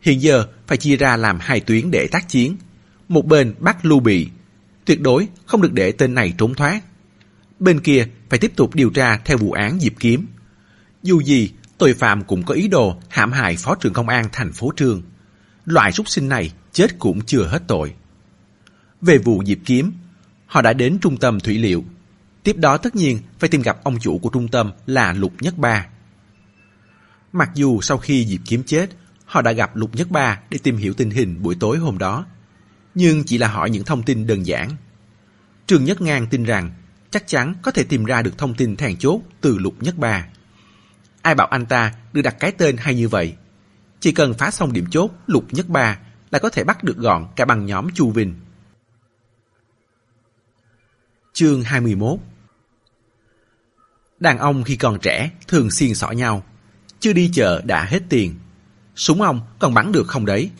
[0.01, 2.57] Hiện giờ phải chia ra làm hai tuyến để tác chiến.
[3.09, 4.29] Một bên bắt Lưu Bị,
[4.85, 6.81] tuyệt đối không được để tên này trốn thoát.
[7.59, 10.27] Bên kia phải tiếp tục điều tra theo vụ án Diệp Kiếm.
[11.03, 14.53] Dù gì, tội phạm cũng có ý đồ hãm hại phó trưởng công an thành
[14.53, 15.01] phố trường
[15.65, 17.93] Loại súc sinh này chết cũng chưa hết tội.
[19.01, 19.93] Về vụ Diệp Kiếm,
[20.45, 21.83] họ đã đến trung tâm thủy liệu.
[22.43, 25.57] Tiếp đó tất nhiên phải tìm gặp ông chủ của trung tâm là Lục Nhất
[25.57, 25.87] Ba.
[27.33, 28.89] Mặc dù sau khi Diệp Kiếm chết,
[29.25, 32.25] họ đã gặp Lục Nhất Ba để tìm hiểu tình hình buổi tối hôm đó.
[32.95, 34.69] Nhưng chỉ là hỏi những thông tin đơn giản.
[35.67, 36.71] Trường Nhất Ngang tin rằng
[37.11, 40.27] chắc chắn có thể tìm ra được thông tin thèn chốt từ Lục Nhất Ba.
[41.21, 43.35] Ai bảo anh ta được đặt cái tên hay như vậy?
[44.05, 45.99] Chỉ cần phá xong điểm chốt Lục Nhất Ba
[46.31, 48.33] là có thể bắt được gọn cả bằng nhóm Chu Vinh.
[51.33, 52.19] Chương 21
[54.19, 56.43] Đàn ông khi còn trẻ thường xiên xỏ nhau.
[56.99, 58.35] Chưa đi chợ đã hết tiền.
[58.95, 60.51] Súng ông còn bắn được không đấy?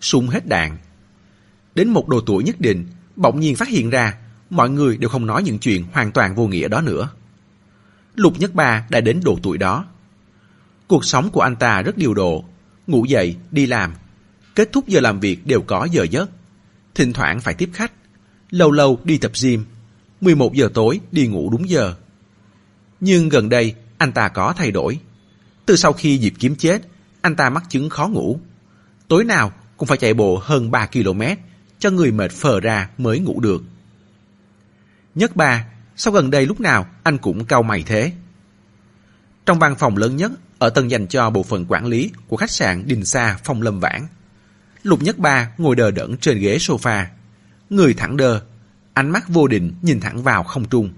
[0.00, 0.78] Súng hết đạn.
[1.74, 2.86] Đến một độ tuổi nhất định,
[3.16, 4.18] bỗng nhiên phát hiện ra
[4.50, 7.08] mọi người đều không nói những chuyện hoàn toàn vô nghĩa đó nữa.
[8.14, 9.86] Lục Nhất Ba đã đến độ tuổi đó.
[10.88, 12.44] Cuộc sống của anh ta rất điều độ,
[12.86, 13.94] ngủ dậy, đi làm.
[14.54, 16.30] Kết thúc giờ làm việc đều có giờ giấc.
[16.94, 17.92] Thỉnh thoảng phải tiếp khách,
[18.50, 19.64] lâu lâu đi tập gym,
[20.20, 21.94] 11 giờ tối đi ngủ đúng giờ.
[23.00, 24.98] Nhưng gần đây anh ta có thay đổi.
[25.66, 26.82] Từ sau khi Diệp Kiếm chết,
[27.20, 28.40] anh ta mắc chứng khó ngủ.
[29.08, 31.22] Tối nào cũng phải chạy bộ hơn 3 km
[31.78, 33.62] cho người mệt phờ ra mới ngủ được.
[35.14, 35.66] Nhất ba,
[35.96, 38.12] sau gần đây lúc nào anh cũng cau mày thế?
[39.46, 40.32] Trong văn phòng lớn nhất
[40.64, 43.80] ở tầng dành cho bộ phận quản lý của khách sạn Đình Sa Phong Lâm
[43.80, 44.06] Vãn.
[44.82, 47.04] Lục Nhất Ba ngồi đờ đẫn trên ghế sofa,
[47.70, 48.40] người thẳng đơ,
[48.94, 50.90] ánh mắt vô định nhìn thẳng vào không trung.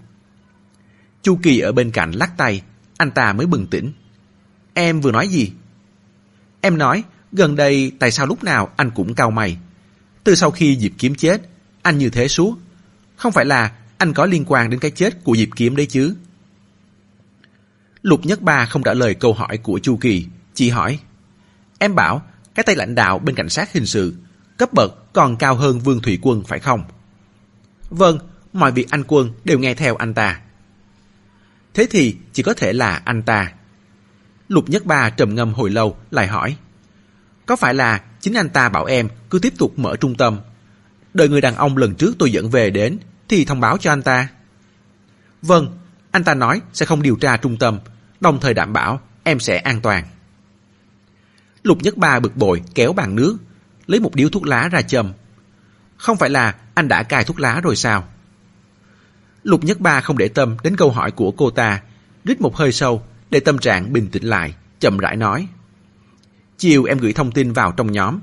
[1.23, 2.63] Chu Kỳ ở bên cạnh lắc tay,
[2.97, 3.93] anh ta mới bừng tỉnh.
[4.75, 5.53] Em vừa nói gì?
[6.61, 7.03] Em nói,
[7.33, 9.59] gần đây tại sao lúc nào anh cũng cao mày?
[10.25, 11.41] Từ sau khi Diệp Kiếm chết,
[11.83, 12.59] anh như thế suốt.
[13.17, 16.15] Không phải là anh có liên quan đến cái chết của Diệp Kiếm đấy chứ?
[18.07, 20.99] Lục Nhất Ba không trả lời câu hỏi của Chu Kỳ, chỉ hỏi.
[21.79, 22.23] Em bảo,
[22.55, 24.15] cái tay lãnh đạo bên cảnh sát hình sự,
[24.57, 26.85] cấp bậc còn cao hơn Vương Thủy Quân phải không?
[27.91, 28.19] Vâng,
[28.53, 30.41] mọi việc anh Quân đều nghe theo anh ta.
[31.75, 33.53] Thế thì chỉ có thể là anh ta.
[34.49, 36.57] Lục Nhất Ba trầm ngâm hồi lâu lại hỏi.
[37.47, 40.41] Có phải là chính anh ta bảo em cứ tiếp tục mở trung tâm?
[41.15, 42.99] Đợi người đàn ông lần trước tôi dẫn về đến
[43.29, 44.29] thì thông báo cho anh ta.
[45.43, 45.79] Vâng,
[46.11, 47.79] anh ta nói sẽ không điều tra trung tâm,
[48.21, 50.05] đồng thời đảm bảo em sẽ an toàn.
[51.63, 53.37] Lục Nhất Ba bực bội kéo bàn nước,
[53.87, 55.13] lấy một điếu thuốc lá ra châm.
[55.97, 58.05] Không phải là anh đã cài thuốc lá rồi sao?
[59.43, 61.83] Lục Nhất Ba không để tâm đến câu hỏi của cô ta,
[62.25, 65.49] rít một hơi sâu để tâm trạng bình tĩnh lại, chậm rãi nói.
[66.59, 68.21] Chiều em gửi thông tin vào trong nhóm.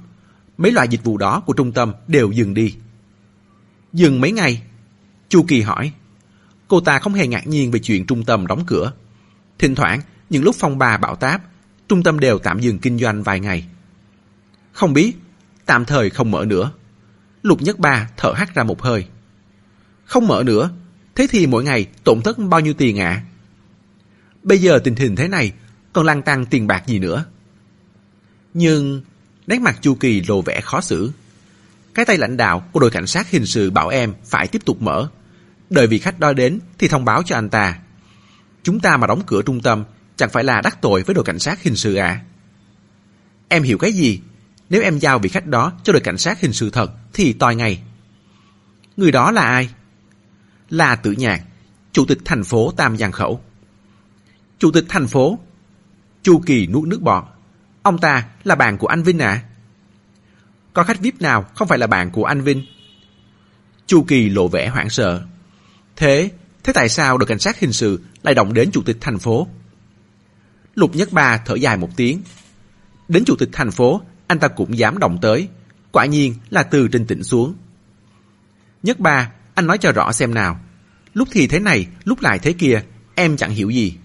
[0.57, 2.75] Mấy loại dịch vụ đó của trung tâm đều dừng đi.
[3.93, 4.61] Dừng mấy ngày?
[5.29, 5.91] Chu Kỳ hỏi.
[6.67, 8.91] Cô ta không hề ngạc nhiên về chuyện trung tâm đóng cửa.
[9.59, 11.41] Thỉnh thoảng, những lúc phong ba bão táp,
[11.87, 13.67] trung tâm đều tạm dừng kinh doanh vài ngày.
[14.71, 15.13] Không biết,
[15.65, 16.71] tạm thời không mở nữa.
[17.43, 19.05] Lục Nhất Ba thở hắt ra một hơi.
[20.05, 20.69] Không mở nữa,
[21.15, 23.23] thế thì mỗi ngày tổn thất bao nhiêu tiền ạ?
[24.43, 25.51] Bây giờ tình hình thế này,
[25.93, 27.25] còn lăng tăng tiền bạc gì nữa?
[28.53, 29.01] Nhưng
[29.47, 31.11] nét mặt Chu Kỳ lộ vẻ khó xử.
[31.93, 34.81] Cái tay lãnh đạo của đội cảnh sát hình sự bảo em phải tiếp tục
[34.81, 35.09] mở.
[35.69, 37.79] Đợi vị khách đó đến thì thông báo cho anh ta.
[38.63, 39.83] Chúng ta mà đóng cửa trung tâm
[40.15, 42.21] chẳng phải là đắc tội với đội cảnh sát hình sự à?
[43.47, 44.21] Em hiểu cái gì?
[44.69, 47.55] Nếu em giao vị khách đó cho đội cảnh sát hình sự thật thì toi
[47.55, 47.81] ngay.
[48.97, 49.69] Người đó là ai?
[50.69, 51.43] Là Tử Nhạc,
[51.91, 53.41] chủ tịch thành phố Tam Giang Khẩu.
[54.59, 55.39] Chủ tịch thành phố?
[56.23, 57.23] Chu Kỳ nuốt nước bọt.
[57.81, 59.43] Ông ta là bạn của anh Vinh à?
[60.73, 62.65] Có khách VIP nào không phải là bạn của anh Vinh?
[63.87, 65.23] Chu Kỳ lộ vẻ hoảng sợ.
[65.95, 66.31] Thế,
[66.63, 69.47] thế tại sao đội cảnh sát hình sự lại động đến chủ tịch thành phố?
[70.75, 72.21] Lục Nhất Ba thở dài một tiếng.
[73.07, 75.47] Đến chủ tịch thành phố, anh ta cũng dám động tới.
[75.91, 77.55] Quả nhiên là từ trên tỉnh xuống.
[78.83, 80.59] Nhất Ba, anh nói cho rõ xem nào.
[81.13, 82.81] Lúc thì thế này, lúc lại thế kia,
[83.15, 83.97] em chẳng hiểu gì.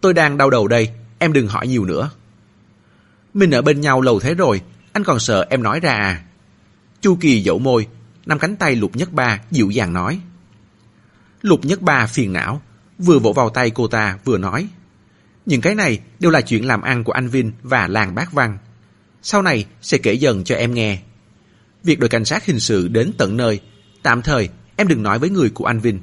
[0.00, 2.10] Tôi đang đau đầu đây, em đừng hỏi nhiều nữa.
[3.34, 4.62] Mình ở bên nhau lâu thế rồi,
[4.92, 6.24] anh còn sợ em nói ra à?
[7.00, 7.86] Chu Kỳ dẫu môi,
[8.26, 10.20] nắm cánh tay Lục Nhất Ba dịu dàng nói.
[11.46, 12.62] Lục Nhất Ba phiền não,
[12.98, 14.68] vừa vỗ vào tay cô ta vừa nói.
[15.46, 18.58] Những cái này đều là chuyện làm ăn của anh Vinh và làng Bác Văn.
[19.22, 20.98] Sau này sẽ kể dần cho em nghe.
[21.84, 23.60] Việc đội cảnh sát hình sự đến tận nơi,
[24.02, 25.98] tạm thời em đừng nói với người của anh Vinh.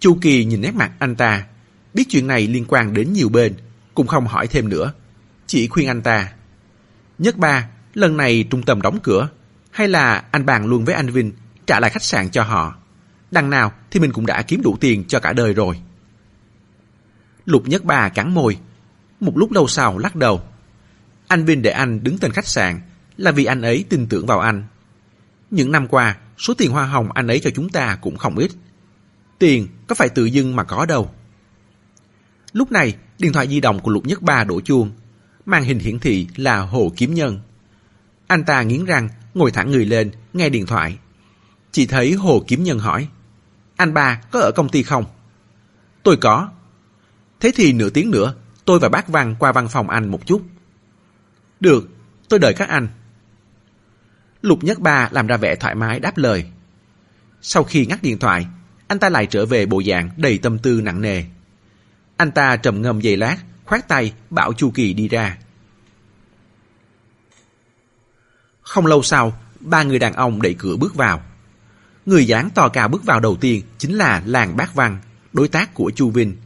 [0.00, 1.46] Chu Kỳ nhìn nét mặt anh ta,
[1.94, 3.54] biết chuyện này liên quan đến nhiều bên,
[3.94, 4.92] cũng không hỏi thêm nữa.
[5.46, 6.32] Chỉ khuyên anh ta.
[7.18, 9.28] Nhất ba, lần này trung tâm đóng cửa,
[9.70, 11.32] hay là anh bàn luôn với anh Vinh
[11.66, 12.76] trả lại khách sạn cho họ.
[13.34, 15.80] Đằng nào thì mình cũng đã kiếm đủ tiền cho cả đời rồi.
[17.46, 18.58] Lục Nhất bà cắn môi.
[19.20, 20.42] Một lúc lâu sau lắc đầu.
[21.28, 22.80] Anh Vinh để anh đứng tên khách sạn
[23.16, 24.64] là vì anh ấy tin tưởng vào anh.
[25.50, 28.50] Những năm qua, số tiền hoa hồng anh ấy cho chúng ta cũng không ít.
[29.38, 31.10] Tiền có phải tự dưng mà có đâu.
[32.52, 34.90] Lúc này, điện thoại di động của Lục Nhất Ba đổ chuông.
[35.46, 37.40] Màn hình hiển thị là Hồ Kiếm Nhân.
[38.26, 40.98] Anh ta nghiến răng, ngồi thẳng người lên, nghe điện thoại.
[41.72, 43.08] Chỉ thấy Hồ Kiếm Nhân hỏi.
[43.76, 45.04] Anh ba có ở công ty không?
[46.02, 46.48] Tôi có.
[47.40, 50.42] Thế thì nửa tiếng nữa, tôi và bác Văn qua văn phòng anh một chút.
[51.60, 51.88] Được,
[52.28, 52.88] tôi đợi các anh.
[54.42, 56.44] Lục Nhất Ba làm ra vẻ thoải mái đáp lời.
[57.40, 58.46] Sau khi ngắt điện thoại,
[58.88, 61.24] anh ta lại trở về bộ dạng đầy tâm tư nặng nề.
[62.16, 65.38] Anh ta trầm ngâm giây lát, khoát tay bảo Chu Kỳ đi ra.
[68.62, 71.22] Không lâu sau, ba người đàn ông đẩy cửa bước vào.
[72.06, 74.98] Người dáng to cao bước vào đầu tiên chính là Làng Bác Văn,
[75.32, 76.36] đối tác của Chu Vinh.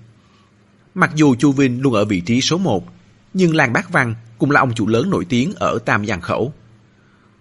[0.95, 2.87] Mặc dù Chu Vinh luôn ở vị trí số 1,
[3.35, 6.53] nhưng Làng Bác Văn cũng là ông chủ lớn nổi tiếng ở Tam Giang Khẩu.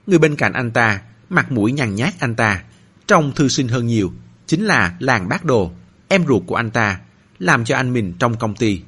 [0.08, 2.64] Người bên cạnh anh ta, mặt mũi nhằn nhát anh ta,
[3.08, 4.12] trông thư sinh hơn nhiều,
[4.46, 5.72] chính là Làng Bác Đồ,
[6.08, 7.00] em ruột của anh ta,
[7.40, 8.82] làm cho anh mình trong công ty.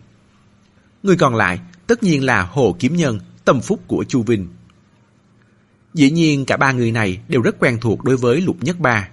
[1.04, 4.48] Người còn lại tất nhiên là Hồ Kiếm Nhân, tâm phúc của Chu Vinh.
[5.94, 9.10] Dĩ nhiên cả ba người này đều rất quen thuộc đối với Lục Nhất Ba.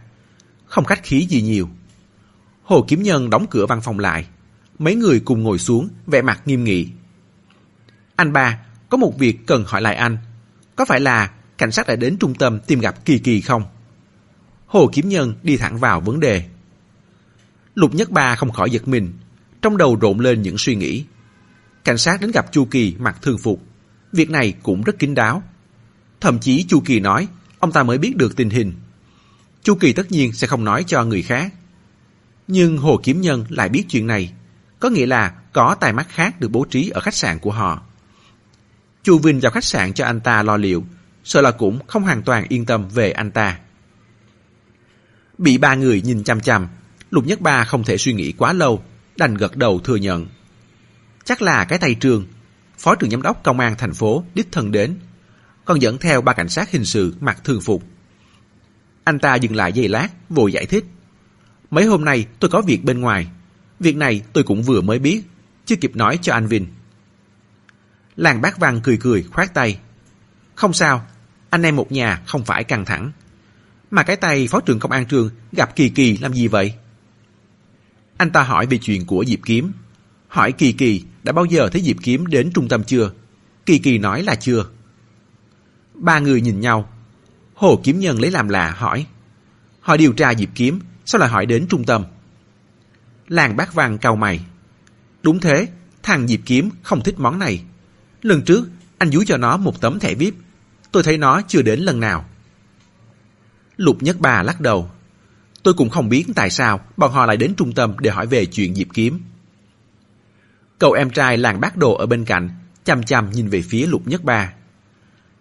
[0.76, 1.68] Không khách khí gì nhiều.
[2.62, 4.26] Hồ Kiếm Nhân đóng cửa văn phòng lại.
[4.78, 6.88] Mấy người cùng ngồi xuống, vẻ mặt nghiêm nghị.
[8.16, 8.58] Anh ba,
[8.88, 10.18] có một việc cần hỏi lại anh.
[10.76, 13.62] Có phải là cảnh sát đã đến trung tâm tìm gặp Kỳ Kỳ không?
[14.66, 16.44] Hồ Kiếm Nhân đi thẳng vào vấn đề.
[17.74, 19.12] Lục Nhất Ba không khỏi giật mình,
[19.62, 21.04] trong đầu rộn lên những suy nghĩ.
[21.84, 23.62] Cảnh sát đến gặp Chu Kỳ mặc thường phục.
[24.12, 25.42] Việc này cũng rất kín đáo.
[26.20, 28.72] Thậm chí Chu Kỳ nói, ông ta mới biết được tình hình.
[29.66, 31.52] Chu Kỳ tất nhiên sẽ không nói cho người khác.
[32.48, 34.32] Nhưng Hồ Kiếm Nhân lại biết chuyện này,
[34.80, 37.82] có nghĩa là có tài mắt khác được bố trí ở khách sạn của họ.
[39.02, 40.84] Chu Vinh vào khách sạn cho anh ta lo liệu,
[41.24, 43.58] sợ là cũng không hoàn toàn yên tâm về anh ta.
[45.38, 46.68] Bị ba người nhìn chăm chăm,
[47.10, 48.82] Lục Nhất Ba không thể suy nghĩ quá lâu,
[49.16, 50.26] đành gật đầu thừa nhận.
[51.24, 52.26] Chắc là cái tay trường,
[52.78, 54.98] phó trưởng giám đốc công an thành phố đích thân đến,
[55.64, 57.82] còn dẫn theo ba cảnh sát hình sự mặc thường phục.
[59.06, 60.84] Anh ta dừng lại giây lát, vội giải thích.
[61.70, 63.26] Mấy hôm nay tôi có việc bên ngoài.
[63.80, 65.22] Việc này tôi cũng vừa mới biết,
[65.66, 66.66] chưa kịp nói cho anh Vinh.
[68.16, 69.78] Làng bác văn cười cười khoát tay.
[70.54, 71.06] Không sao,
[71.50, 73.12] anh em một nhà không phải căng thẳng.
[73.90, 76.74] Mà cái tay phó trưởng công an trường gặp Kỳ Kỳ làm gì vậy?
[78.16, 79.72] Anh ta hỏi về chuyện của Diệp Kiếm.
[80.28, 83.10] Hỏi Kỳ Kỳ đã bao giờ thấy Diệp Kiếm đến trung tâm chưa?
[83.66, 84.66] Kỳ Kỳ nói là chưa.
[85.94, 86.88] Ba người nhìn nhau.
[87.56, 89.06] Hồ Kiếm Nhân lấy làm lạ hỏi.
[89.80, 92.04] Họ điều tra Diệp Kiếm, sao lại hỏi đến trung tâm?
[93.28, 94.40] Làng bác văn cau mày.
[95.22, 95.68] Đúng thế,
[96.02, 97.62] thằng Diệp Kiếm không thích món này.
[98.22, 100.34] Lần trước, anh dúi cho nó một tấm thẻ VIP.
[100.92, 102.24] Tôi thấy nó chưa đến lần nào.
[103.76, 104.90] Lục Nhất Bà lắc đầu.
[105.62, 108.46] Tôi cũng không biết tại sao bọn họ lại đến trung tâm để hỏi về
[108.46, 109.20] chuyện Diệp Kiếm.
[110.78, 112.50] Cậu em trai làng bác đồ ở bên cạnh,
[112.84, 114.52] chăm chăm nhìn về phía Lục Nhất bà.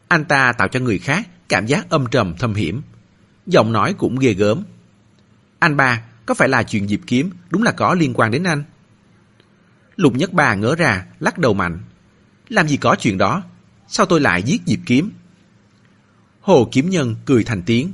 [0.07, 2.81] Anh ta tạo cho người khác cảm giác âm trầm thâm hiểm.
[3.47, 4.63] Giọng nói cũng ghê gớm.
[5.59, 8.63] Anh ba, có phải là chuyện Diệp Kiếm đúng là có liên quan đến anh?
[9.95, 11.79] Lục Nhất Ba ngỡ ra, lắc đầu mạnh.
[12.49, 13.43] Làm gì có chuyện đó?
[13.87, 15.11] Sao tôi lại giết Diệp Kiếm?
[16.41, 17.91] Hồ Kiếm Nhân cười thành tiếng.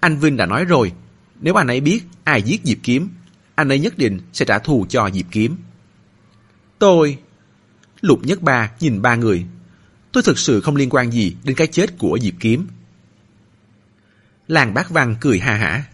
[0.00, 0.92] Anh Vinh đã nói rồi,
[1.40, 3.08] nếu anh ấy biết ai giết Diệp Kiếm,
[3.54, 5.56] anh ấy nhất định sẽ trả thù cho Diệp Kiếm.
[6.78, 7.18] Tôi...
[8.00, 9.46] Lục Nhất Ba nhìn ba người.
[10.12, 12.66] Tôi thực sự không liên quan gì đến cái chết của Diệp Kiếm.
[14.48, 15.84] Làng bác Văn cười ha hả.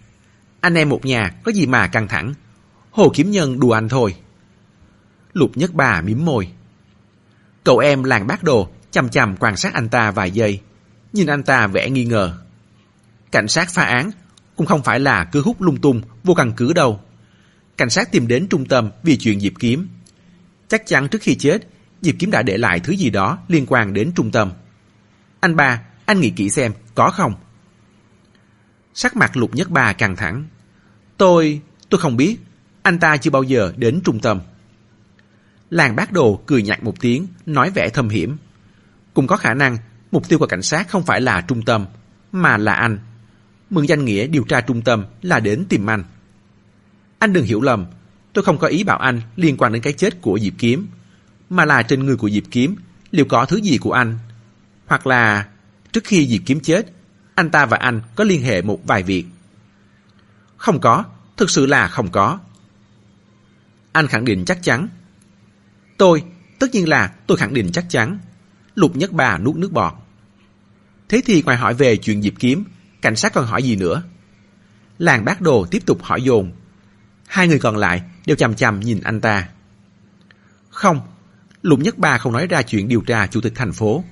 [0.61, 2.35] Anh em một nhà có gì mà căng thẳng.
[2.91, 4.15] Hồ Kiếm Nhân đùa anh thôi.
[5.33, 6.49] Lục Nhất bà mím môi.
[7.65, 10.61] Cậu em làng bác đồ chằm chằm quan sát anh ta vài giây.
[11.13, 12.39] Nhìn anh ta vẻ nghi ngờ.
[13.31, 14.11] Cảnh sát phá án
[14.57, 17.01] cũng không phải là cứ hút lung tung, vô căn cứ đâu.
[17.77, 19.89] Cảnh sát tìm đến trung tâm vì chuyện Diệp Kiếm.
[20.69, 21.69] Chắc chắn trước khi chết,
[22.05, 24.53] Diệp Kiếm đã để lại thứ gì đó liên quan đến trung tâm.
[25.41, 27.35] Anh ba, anh nghĩ kỹ xem, có không?
[28.95, 30.45] Sắc mặt lục nhất ba căng thẳng.
[31.17, 32.37] Tôi, tôi không biết.
[32.83, 34.41] Anh ta chưa bao giờ đến trung tâm.
[35.71, 38.37] Làng bác đồ cười nhạt một tiếng, nói vẻ thâm hiểm.
[39.15, 39.79] Cũng có khả năng
[40.13, 41.87] mục tiêu của cảnh sát không phải là trung tâm,
[42.33, 42.99] mà là anh.
[43.71, 46.05] Mượn danh nghĩa điều tra trung tâm là đến tìm anh.
[47.19, 47.87] Anh đừng hiểu lầm,
[48.33, 50.89] tôi không có ý bảo anh liên quan đến cái chết của Diệp Kiếm,
[51.51, 52.77] mà là trên người của Diệp Kiếm
[53.11, 54.19] liệu có thứ gì của anh.
[54.87, 55.49] Hoặc là
[55.93, 56.87] trước khi Diệp Kiếm chết,
[57.35, 59.25] anh ta và anh có liên hệ một vài việc.
[60.57, 61.05] Không có,
[61.37, 62.39] thực sự là không có.
[63.93, 64.89] Anh khẳng định chắc chắn.
[65.97, 66.25] Tôi,
[66.59, 68.19] tất nhiên là tôi khẳng định chắc chắn.
[68.75, 69.93] Lục nhất bà nuốt nước bọt.
[71.09, 72.65] Thế thì ngoài hỏi về chuyện Diệp Kiếm,
[73.03, 74.03] cảnh sát còn hỏi gì nữa?
[74.99, 76.53] Làng bác đồ tiếp tục hỏi dồn.
[77.27, 79.49] Hai người còn lại đều chằm chằm nhìn anh ta.
[80.71, 81.01] Không,
[81.65, 84.05] Lục Nhất Ba không nói ra chuyện điều tra chủ tịch thành phố.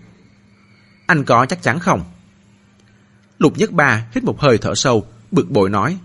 [1.06, 2.04] Anh có chắc chắn không?
[3.38, 5.98] Lục Nhất Ba hít một hơi thở sâu, bực bội nói.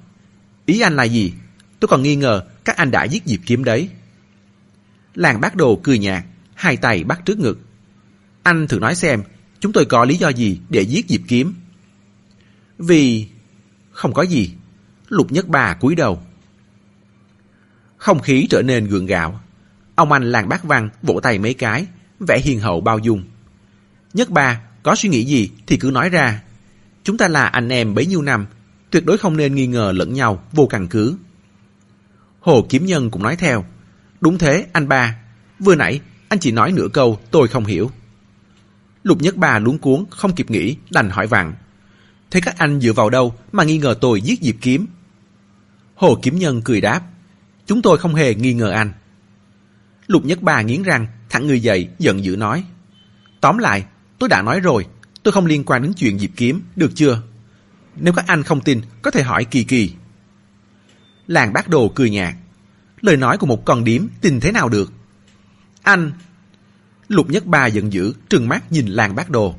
[0.66, 1.34] Ý anh là gì?
[1.80, 3.89] Tôi còn nghi ngờ các anh đã giết Diệp Kiếm đấy.
[5.16, 6.24] Làng bác đồ cười nhạt,
[6.54, 7.60] hai tay bắt trước ngực.
[8.43, 9.24] Anh thử nói xem,
[9.60, 11.54] chúng tôi có lý do gì để giết Diệp Kiếm?
[12.78, 13.28] Vì...
[13.91, 14.52] Không có gì.
[15.10, 16.22] Lục Nhất Ba cúi đầu.
[17.98, 19.41] Không khí trở nên gượng gạo.
[19.98, 21.86] Ông anh làng bác văn vỗ tay mấy cái,
[22.20, 23.24] vẻ hiền hậu bao dung.
[24.14, 26.41] Nhất Ba, có suy nghĩ gì thì cứ nói ra.
[27.04, 28.45] Chúng ta là anh em bấy nhiêu năm,
[28.89, 31.18] tuyệt đối không nên nghi ngờ lẫn nhau vô căn cứ.
[32.39, 33.66] Hồ Kiếm Nhân cũng nói theo.
[34.22, 35.16] Đúng thế, anh ba.
[35.60, 37.91] Vừa nãy, anh chỉ nói nửa câu, tôi không hiểu.
[39.04, 41.54] Lục Nhất Ba luống cuốn, không kịp nghĩ, đành hỏi vặn.
[42.32, 44.86] Thế các anh dựa vào đâu mà nghi ngờ tôi giết Diệp Kiếm?
[45.95, 47.02] Hồ Kiếm Nhân cười đáp.
[47.66, 48.91] Chúng tôi không hề nghi ngờ anh.
[50.08, 52.64] Lục Nhất Ba nghiến răng, thẳng người dậy, giận dữ nói.
[53.41, 53.86] Tóm lại,
[54.20, 54.86] tôi đã nói rồi,
[55.24, 57.22] tôi không liên quan đến chuyện Diệp Kiếm, được chưa?
[57.95, 59.93] Nếu các anh không tin, có thể hỏi Kỳ Kỳ.
[61.28, 62.34] Làng bác đồ cười nhạt.
[63.01, 64.91] Lời nói của một con điếm tin thế nào được?
[65.82, 66.12] Anh!
[67.08, 69.55] Lục Nhất Ba giận dữ, trừng mắt nhìn làng bác đồ.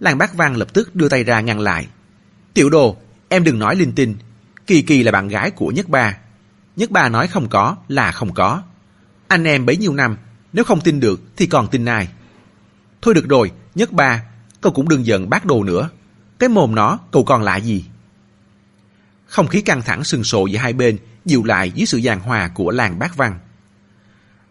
[0.00, 1.86] Làng bác văn lập tức đưa tay ra ngăn lại.
[2.54, 2.96] Tiểu đồ,
[3.28, 4.16] em đừng nói linh tinh.
[4.66, 6.16] Kỳ Kỳ là bạn gái của Nhất Ba.
[6.76, 8.62] Nhất Ba nói không có là không có.
[9.30, 10.16] Anh em bấy nhiêu năm,
[10.52, 12.08] nếu không tin được thì còn tin ai?
[13.02, 14.24] Thôi được rồi, Nhất Ba,
[14.60, 15.90] cậu cũng đừng giận bác đồ nữa.
[16.38, 17.84] Cái mồm nó cậu còn lạ gì?
[19.26, 22.50] Không khí căng thẳng sừng sộ giữa hai bên dịu lại dưới sự giàn hòa
[22.54, 23.38] của làng bác văn.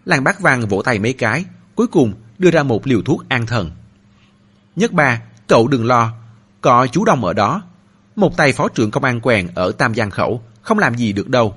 [0.06, 3.46] Làng bác văn vỗ tay mấy cái, cuối cùng đưa ra một liều thuốc an
[3.46, 3.72] thần.
[4.76, 6.14] Nhất ba, cậu đừng lo,
[6.62, 7.62] có chú Đông ở đó.
[8.16, 11.30] Một tay phó trưởng công an quèn ở Tam Giang Khẩu, không làm gì được
[11.30, 11.56] đâu.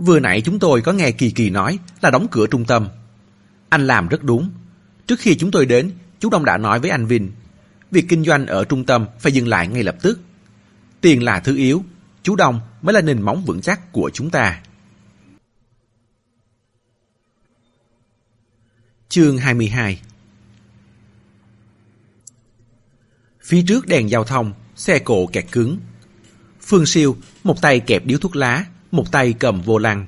[0.00, 2.88] Vừa nãy chúng tôi có nghe Kỳ Kỳ nói là đóng cửa trung tâm.
[3.68, 4.50] Anh làm rất đúng.
[5.06, 7.30] Trước khi chúng tôi đến, chú Đông đã nói với anh Vinh
[7.90, 10.20] việc kinh doanh ở trung tâm phải dừng lại ngay lập tức.
[11.00, 11.84] Tiền là thứ yếu,
[12.22, 14.62] chú Đông mới là nền móng vững chắc của chúng ta.
[19.08, 20.00] Chương 22
[23.42, 25.78] Phía trước đèn giao thông, xe cộ kẹt cứng.
[26.60, 30.06] Phương Siêu, một tay kẹp điếu thuốc lá, một tay cầm vô lăng,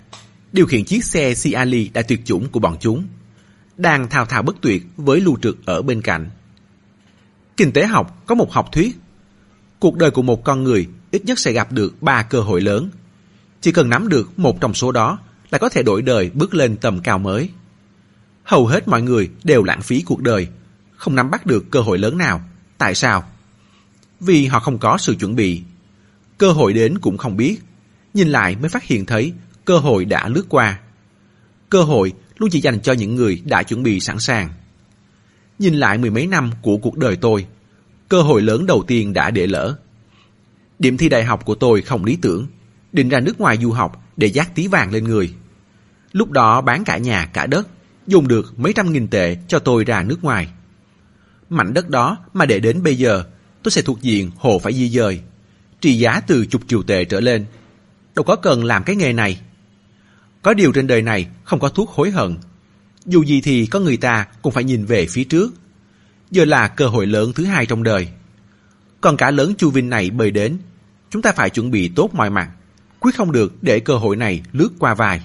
[0.52, 3.06] điều khiển chiếc xe Ciali đã tuyệt chủng của bọn chúng.
[3.76, 6.30] Đang thao thao bất tuyệt với lưu trực ở bên cạnh.
[7.56, 8.96] Kinh tế học có một học thuyết.
[9.78, 12.90] Cuộc đời của một con người ít nhất sẽ gặp được ba cơ hội lớn.
[13.60, 15.18] Chỉ cần nắm được một trong số đó
[15.50, 17.50] là có thể đổi đời bước lên tầm cao mới.
[18.44, 20.48] Hầu hết mọi người đều lãng phí cuộc đời,
[20.96, 22.40] không nắm bắt được cơ hội lớn nào.
[22.78, 23.24] Tại sao?
[24.20, 25.62] Vì họ không có sự chuẩn bị.
[26.38, 27.58] Cơ hội đến cũng không biết.
[28.14, 29.32] Nhìn lại mới phát hiện thấy
[29.64, 30.80] cơ hội đã lướt qua.
[31.70, 34.48] Cơ hội luôn chỉ dành cho những người đã chuẩn bị sẵn sàng.
[35.58, 37.46] Nhìn lại mười mấy năm của cuộc đời tôi,
[38.08, 39.76] cơ hội lớn đầu tiên đã để lỡ.
[40.78, 42.46] Điểm thi đại học của tôi không lý tưởng,
[42.92, 45.34] định ra nước ngoài du học để giác tí vàng lên người.
[46.12, 47.68] Lúc đó bán cả nhà cả đất,
[48.06, 50.48] dùng được mấy trăm nghìn tệ cho tôi ra nước ngoài.
[51.48, 53.24] Mảnh đất đó mà để đến bây giờ,
[53.62, 55.20] tôi sẽ thuộc diện hồ phải di dời.
[55.80, 57.44] Trị giá từ chục triệu tệ trở lên.
[58.14, 59.40] Đâu có cần làm cái nghề này.
[60.42, 62.36] Có điều trên đời này không có thuốc hối hận.
[63.06, 65.54] Dù gì thì có người ta cũng phải nhìn về phía trước.
[66.30, 68.08] Giờ là cơ hội lớn thứ hai trong đời.
[69.00, 70.58] Còn cả lớn chu vinh này bơi đến,
[71.10, 72.50] chúng ta phải chuẩn bị tốt mọi mặt.
[73.00, 75.22] Quyết không được để cơ hội này lướt qua vai.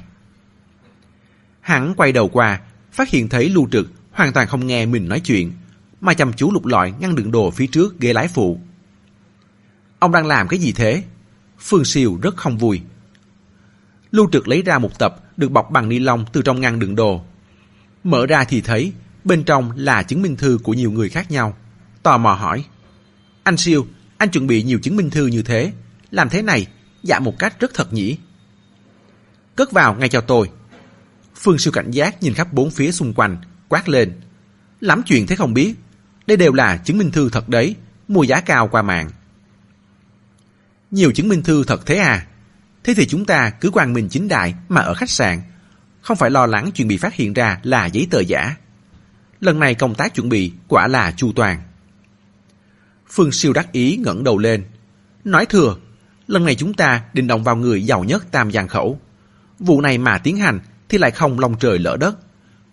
[1.62, 2.62] Hắn quay đầu qua,
[2.92, 5.52] phát hiện thấy lưu trực hoàn toàn không nghe mình nói chuyện,
[6.02, 8.60] mà chăm chú lục lọi ngăn đựng đồ phía trước ghế lái phụ.
[10.00, 11.04] Ông đang làm cái gì thế?
[11.60, 12.82] Phương Siêu rất không vui.
[14.12, 16.96] Lưu trực lấy ra một tập được bọc bằng ni lông từ trong ngăn đựng
[16.96, 17.22] đồ.
[18.04, 18.94] Mở ra thì thấy
[19.24, 21.58] bên trong là chứng minh thư của nhiều người khác nhau.
[22.04, 22.66] Tò mò hỏi.
[23.44, 23.88] Anh Siêu,
[24.18, 25.72] anh chuẩn bị nhiều chứng minh thư như thế.
[26.12, 26.68] Làm thế này,
[27.04, 28.18] dạ một cách rất thật nhỉ.
[29.56, 30.50] Cất vào ngay cho tôi.
[31.36, 33.38] Phương Siêu cảnh giác nhìn khắp bốn phía xung quanh,
[33.70, 34.14] quát lên.
[34.82, 35.74] Lắm chuyện thế không biết.
[36.28, 37.76] Đây đều là chứng minh thư thật đấy,
[38.08, 39.10] mua giá cao qua mạng.
[40.92, 42.26] Nhiều chứng minh thư thật thế à?
[42.84, 45.42] Thế thì chúng ta cứ quang minh chính đại mà ở khách sạn.
[46.02, 48.56] Không phải lo lắng chuyện bị phát hiện ra là giấy tờ giả.
[49.40, 51.62] Lần này công tác chuẩn bị quả là chu toàn.
[53.10, 54.66] Phương siêu đắc ý ngẩng đầu lên.
[55.24, 55.76] Nói thừa,
[56.28, 59.00] lần này chúng ta định động vào người giàu nhất Tam Giang Khẩu.
[59.60, 60.60] Vụ này mà tiến hành
[60.90, 62.18] thì lại không lòng trời lỡ đất.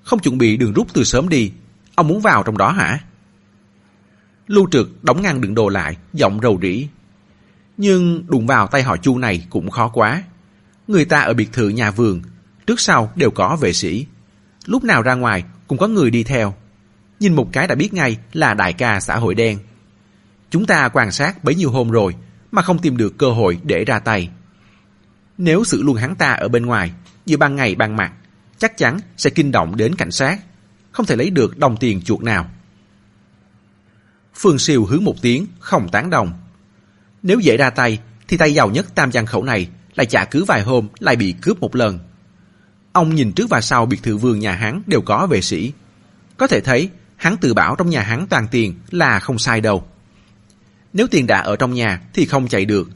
[0.03, 1.53] Không chuẩn bị đường rút từ sớm đi.
[1.95, 2.99] Ông muốn vào trong đó hả?
[4.47, 6.89] Lưu trực đóng ngăn đựng đồ lại, giọng rầu rĩ.
[7.77, 10.23] Nhưng đụng vào tay họ chu này cũng khó quá.
[10.89, 12.23] Người ta ở biệt thự nhà vườn,
[12.67, 14.07] trước sau đều có vệ sĩ.
[14.67, 16.55] Lúc nào ra ngoài cũng có người đi theo.
[17.21, 19.59] Nhìn một cái đã biết ngay là đại ca xã hội đen.
[20.51, 22.15] Chúng ta quan sát bấy nhiêu hôm rồi
[22.53, 24.31] mà không tìm được cơ hội để ra tay.
[25.39, 26.93] Nếu xử luôn hắn ta ở bên ngoài,
[27.27, 28.13] như ban ngày ban mặt,
[28.59, 30.39] chắc chắn sẽ kinh động đến cảnh sát,
[30.93, 32.51] không thể lấy được đồng tiền chuột nào.
[34.35, 36.33] Phương Siêu hướng một tiếng, không tán đồng.
[37.25, 37.99] Nếu dễ ra tay,
[38.29, 41.35] thì tay giàu nhất tam giang khẩu này lại chả cứ vài hôm lại bị
[41.43, 41.99] cướp một lần.
[42.93, 45.73] Ông nhìn trước và sau biệt thự vườn nhà hắn đều có vệ sĩ.
[46.37, 49.87] Có thể thấy, hắn tự bảo trong nhà hắn toàn tiền là không sai đâu.
[50.93, 52.89] Nếu tiền đã ở trong nhà thì không chạy được.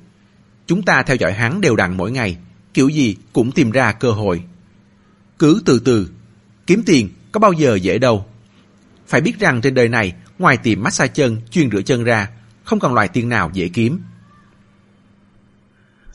[0.66, 2.36] Chúng ta theo dõi hắn đều đặn mỗi ngày,
[2.74, 4.42] kiểu gì cũng tìm ra cơ hội.
[5.38, 6.08] Cứ từ từ,
[6.66, 8.26] kiếm tiền có bao giờ dễ đâu.
[9.06, 12.28] Phải biết rằng trên đời này, ngoài tiệm massage chân, chuyên rửa chân ra,
[12.64, 14.00] không còn loại tiền nào dễ kiếm.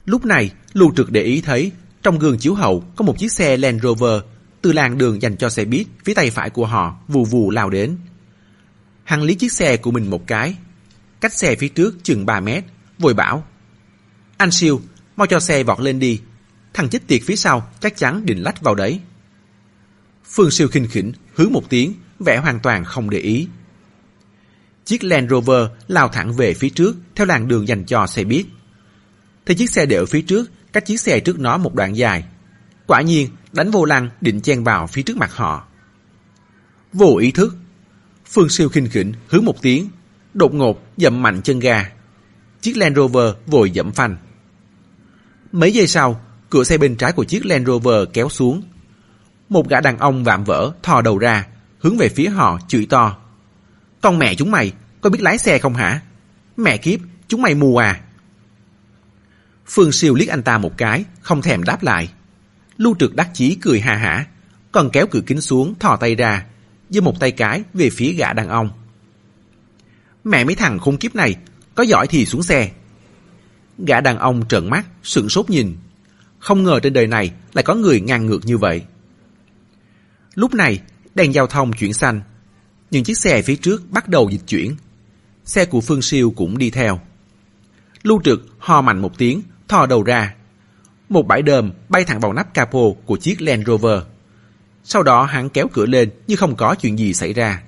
[0.05, 1.71] Lúc này, Lưu Trực để ý thấy,
[2.03, 4.21] trong gương chiếu hậu có một chiếc xe Land Rover
[4.61, 7.69] từ làng đường dành cho xe buýt phía tay phải của họ vù vù lao
[7.69, 7.97] đến.
[9.03, 10.55] Hắn lý chiếc xe của mình một cái,
[11.21, 12.63] cách xe phía trước chừng 3 mét,
[12.99, 13.43] vội bảo.
[14.37, 14.81] Anh siêu,
[15.15, 16.21] mau cho xe vọt lên đi.
[16.73, 18.99] Thằng chết tiệt phía sau chắc chắn định lách vào đấy.
[20.25, 23.47] Phương siêu khinh khỉnh, hứa một tiếng, vẻ hoàn toàn không để ý.
[24.85, 28.45] Chiếc Land Rover lao thẳng về phía trước theo làn đường dành cho xe buýt.
[29.45, 32.23] Thì chiếc xe đệu phía trước cách chiếc xe trước nó một đoạn dài.
[32.87, 35.67] Quả nhiên, đánh vô lăng định chen vào phía trước mặt họ.
[36.93, 37.55] Vô ý thức,
[38.25, 39.89] Phương Siêu khinh khỉnh hướng một tiếng,
[40.33, 41.91] đột ngột dậm mạnh chân ga.
[42.61, 44.17] Chiếc Land Rover vội dậm phanh.
[45.51, 48.61] Mấy giây sau, cửa xe bên trái của chiếc Land Rover kéo xuống.
[49.49, 51.47] Một gã đàn ông vạm vỡ thò đầu ra,
[51.79, 53.17] hướng về phía họ chửi to.
[54.01, 54.71] Con mẹ chúng mày,
[55.01, 56.01] có biết lái xe không hả?
[56.57, 58.01] Mẹ kiếp, chúng mày mù à?
[59.67, 62.09] Phương Siêu liếc anh ta một cái, không thèm đáp lại.
[62.77, 64.25] Lưu Trực đắc chí cười hà hả,
[64.71, 66.45] còn kéo cửa kính xuống thò tay ra,
[66.89, 68.69] giơ một tay cái về phía gã đàn ông.
[70.23, 71.35] Mẹ mấy thằng khung kiếp này,
[71.75, 72.71] có giỏi thì xuống xe.
[73.77, 75.75] Gã đàn ông trợn mắt, sững sốt nhìn.
[76.39, 78.81] Không ngờ trên đời này lại có người ngang ngược như vậy.
[80.35, 80.81] Lúc này,
[81.15, 82.21] đèn giao thông chuyển xanh.
[82.91, 84.75] Những chiếc xe phía trước bắt đầu dịch chuyển.
[85.45, 86.99] Xe của Phương Siêu cũng đi theo.
[88.03, 89.41] Lưu Trực ho mạnh một tiếng,
[89.73, 90.33] thò đầu ra.
[91.09, 93.99] Một bãi đờm bay thẳng vào nắp capo của chiếc Land Rover.
[94.83, 97.61] Sau đó hắn kéo cửa lên như không có chuyện gì xảy ra.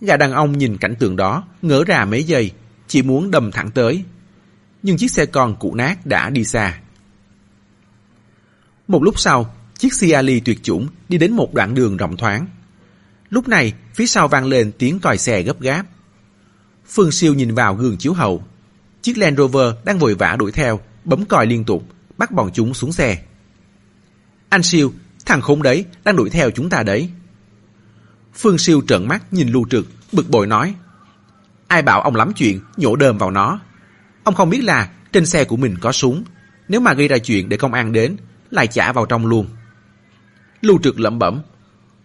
[0.00, 2.52] Gã đàn ông nhìn cảnh tượng đó, ngỡ ra mấy giây,
[2.88, 4.04] chỉ muốn đâm thẳng tới.
[4.82, 6.80] Nhưng chiếc xe con cũ nát đã đi xa.
[8.88, 12.46] Một lúc sau, chiếc Ciali tuyệt chủng đi đến một đoạn đường rộng thoáng.
[13.30, 15.84] Lúc này, phía sau vang lên tiếng còi xe gấp gáp.
[16.86, 18.44] Phương Siêu nhìn vào gương chiếu hậu.
[19.04, 21.88] Chiếc Land Rover đang vội vã đuổi theo, bấm còi liên tục,
[22.18, 23.22] bắt bọn chúng xuống xe.
[24.48, 24.92] Anh Siêu,
[25.26, 27.10] thằng khốn đấy, đang đuổi theo chúng ta đấy.
[28.34, 30.74] Phương Siêu trợn mắt nhìn Lưu Trực, bực bội nói.
[31.68, 33.60] Ai bảo ông lắm chuyện, nhổ đơm vào nó.
[34.24, 36.24] Ông không biết là trên xe của mình có súng.
[36.68, 38.16] Nếu mà gây ra chuyện để công an đến,
[38.50, 39.46] lại trả vào trong luôn.
[40.60, 41.42] Lưu Trực lẩm bẩm.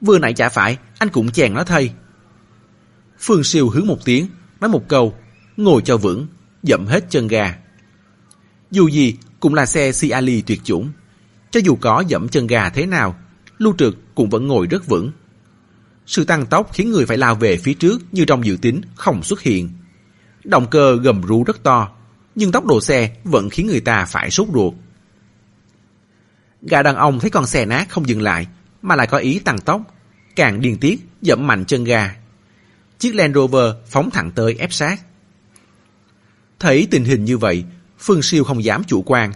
[0.02, 1.94] Vừa nãy chả phải, anh cũng chèn nó thay.
[3.20, 4.28] Phương Siêu hướng một tiếng,
[4.60, 5.16] nói một câu,
[5.58, 6.28] ngồi cho vững,
[6.64, 7.58] dậm hết chân ga.
[8.72, 10.92] Dù gì, cũng là xe Ciali tuyệt chủng.
[11.52, 13.20] Cho dù có dẫm chân gà thế nào,
[13.58, 15.12] Lưu Trực cũng vẫn ngồi rất vững.
[16.06, 19.24] Sự tăng tốc khiến người phải lao về phía trước như trong dự tính không
[19.24, 19.70] xuất hiện.
[20.44, 21.92] Động cơ gầm rú rất to,
[22.36, 24.74] nhưng tốc độ xe vẫn khiến người ta phải sốt ruột.
[26.62, 28.48] Gã đàn ông thấy con xe nát không dừng lại,
[28.82, 29.82] mà lại có ý tăng tốc,
[30.36, 32.16] càng điên tiết dẫm mạnh chân gà.
[33.00, 35.02] Chiếc Land Rover phóng thẳng tới ép sát.
[36.60, 37.64] Thấy tình hình như vậy,
[38.00, 39.32] Phương Siêu không dám chủ quan,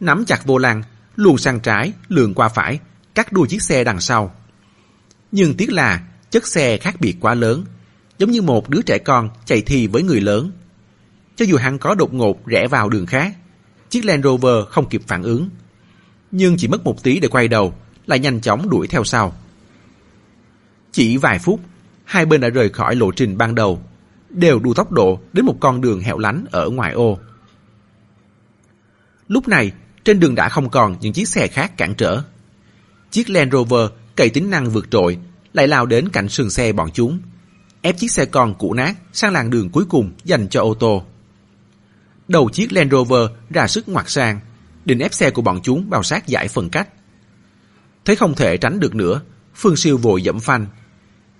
[0.00, 0.82] nắm chặt vô lăng,
[1.16, 2.78] luồn sang trái, lường qua phải,
[3.14, 4.34] cắt đuôi chiếc xe đằng sau.
[5.32, 6.00] Nhưng tiếc là
[6.30, 7.64] chất xe khác biệt quá lớn,
[8.18, 10.52] giống như một đứa trẻ con chạy thi với người lớn.
[11.36, 13.36] Cho dù hắn có đột ngột rẽ vào đường khác,
[13.90, 15.48] chiếc Land Rover không kịp phản ứng.
[16.30, 17.74] Nhưng chỉ mất một tí để quay đầu,
[18.06, 19.36] lại nhanh chóng đuổi theo sau.
[20.92, 21.60] Chỉ vài phút,
[22.04, 23.82] hai bên đã rời khỏi lộ trình ban đầu,
[24.34, 27.18] đều đua tốc độ đến một con đường hẻo lánh ở ngoài ô.
[29.28, 29.72] Lúc này,
[30.04, 32.22] trên đường đã không còn những chiếc xe khác cản trở.
[33.10, 35.18] Chiếc Land Rover cậy tính năng vượt trội
[35.52, 37.18] lại lao đến cạnh sườn xe bọn chúng,
[37.82, 41.02] ép chiếc xe con cũ nát sang làn đường cuối cùng dành cho ô tô.
[42.28, 44.40] Đầu chiếc Land Rover ra sức ngoặt sang,
[44.84, 46.88] định ép xe của bọn chúng vào sát giải phần cách.
[48.04, 49.20] Thấy không thể tránh được nữa,
[49.54, 50.66] Phương Siêu vội dẫm phanh.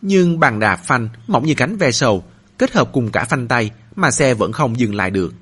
[0.02, 2.24] Nhưng bàn đạp phanh mỏng như cánh ve sầu,
[2.58, 5.34] kết hợp cùng cả phanh tay mà xe vẫn không dừng lại được.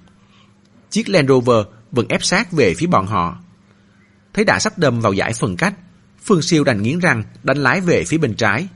[0.91, 3.39] Chiếc Land Rover vẫn ép sát về phía bọn họ.
[4.35, 5.75] Thấy đã sắp đâm vào giải phân cách,
[6.25, 8.69] Phương Siêu đành nghiến răng đánh lái về phía bên trái.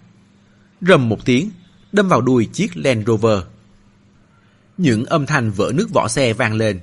[0.80, 1.51] Rầm một tiếng,
[1.93, 3.39] đâm vào đuôi chiếc Land Rover.
[4.76, 6.80] Những âm thanh vỡ nước vỏ xe vang lên,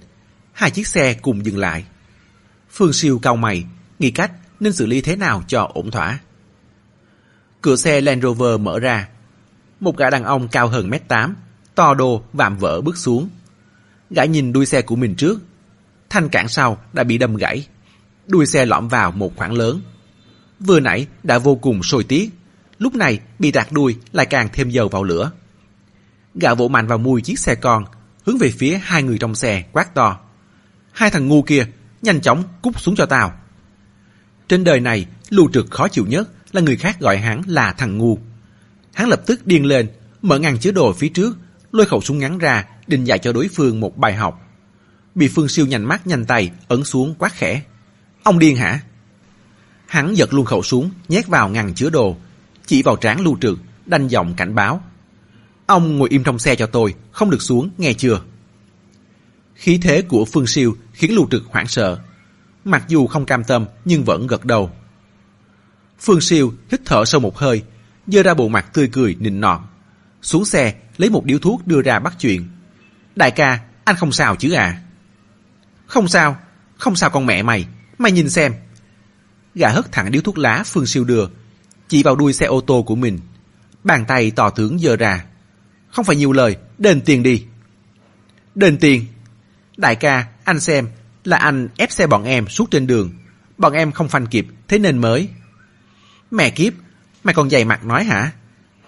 [0.52, 1.86] hai chiếc xe cùng dừng lại.
[2.72, 3.66] Phương Siêu cau mày,
[4.00, 6.20] nghĩ cách nên xử lý thế nào cho ổn thỏa.
[7.62, 9.08] Cửa xe Land Rover mở ra.
[9.84, 11.36] Một gã đàn ông cao hơn mét tám,
[11.76, 13.30] to đô, vạm vỡ bước xuống.
[14.10, 15.40] Gã nhìn đuôi xe của mình trước.
[16.10, 17.68] Thanh cản sau đã bị đâm gãy.
[18.28, 19.82] Đuôi xe lõm vào một khoảng lớn.
[20.60, 22.30] Vừa nãy đã vô cùng sôi tiết.
[22.80, 25.32] Lúc này bị tạc đuôi lại càng thêm dầu vào lửa.
[26.36, 27.86] Gã vỗ mạnh vào mui chiếc xe con,
[28.26, 30.20] hướng về phía hai người trong xe quát to.
[30.92, 31.66] Hai thằng ngu kia,
[32.02, 33.34] nhanh chóng cút xuống cho tao.
[34.48, 37.98] Trên đời này, lưu trực khó chịu nhất là người khác gọi hắn là thằng
[37.98, 38.20] ngu.
[38.94, 39.88] Hắn lập tức điên lên,
[40.22, 41.38] mở ngăn chứa đồ phía trước,
[41.72, 44.40] lôi khẩu súng ngắn ra, định dạy cho đối phương một bài học.
[45.16, 47.62] Bị Phương Siêu nhanh mắt nhanh tay, ấn xuống quát khẽ.
[48.24, 48.80] Ông điên hả?
[49.86, 52.18] Hắn giật luôn khẩu súng, nhét vào ngăn chứa đồ,
[52.66, 54.84] chỉ vào trán lưu trực, đanh giọng cảnh báo.
[55.66, 58.22] Ông ngồi im trong xe cho tôi, không được xuống, nghe chưa?
[59.56, 62.00] Khí thế của Phương Siêu khiến lưu trực hoảng sợ.
[62.66, 64.72] Mặc dù không cam tâm, nhưng vẫn gật đầu.
[66.00, 67.64] Phương Siêu hít thở sâu một hơi,
[68.08, 69.62] dơ ra bộ mặt tươi cười nịnh nọt.
[70.22, 72.50] Xuống xe, lấy một điếu thuốc đưa ra bắt chuyện.
[73.16, 74.82] Đại ca, anh không sao chứ à?
[75.86, 76.38] Không sao,
[76.78, 77.66] không sao con mẹ mày,
[77.98, 78.54] mày nhìn xem.
[79.56, 81.28] Gã hất thẳng điếu thuốc lá Phương Siêu đưa,
[81.88, 83.20] chỉ vào đuôi xe ô tô của mình.
[83.84, 85.26] Bàn tay tò tướng dơ ra.
[85.90, 87.46] Không phải nhiều lời, đền tiền đi.
[88.56, 89.06] Đền tiền?
[89.78, 90.88] Đại ca, anh xem,
[91.24, 93.12] là anh ép xe bọn em suốt trên đường.
[93.58, 95.30] Bọn em không phanh kịp, thế nên mới.
[96.32, 96.74] Mẹ kiếp,
[97.24, 98.32] mày còn dày mặt nói hả?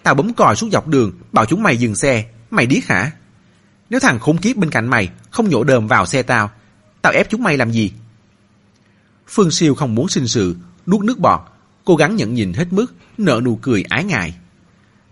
[0.04, 3.12] Tao bấm còi xuống dọc đường, bảo chúng mày dừng xe, mày điếc hả?
[3.90, 6.52] Nếu thằng khốn kiếp bên cạnh mày không nhổ đờm vào xe tao,
[7.02, 7.92] tao ép chúng mày làm gì?
[9.28, 10.56] Phương Siêu không muốn sinh sự,
[10.88, 11.40] nuốt nước bọt,
[11.86, 14.36] cố gắng nhận nhìn hết mức, nở nụ cười ái ngại.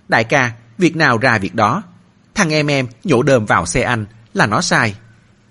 [0.08, 1.84] Đại ca, việc nào ra việc đó.
[2.36, 4.96] Thằng em em nhổ đờm vào xe anh là nó sai.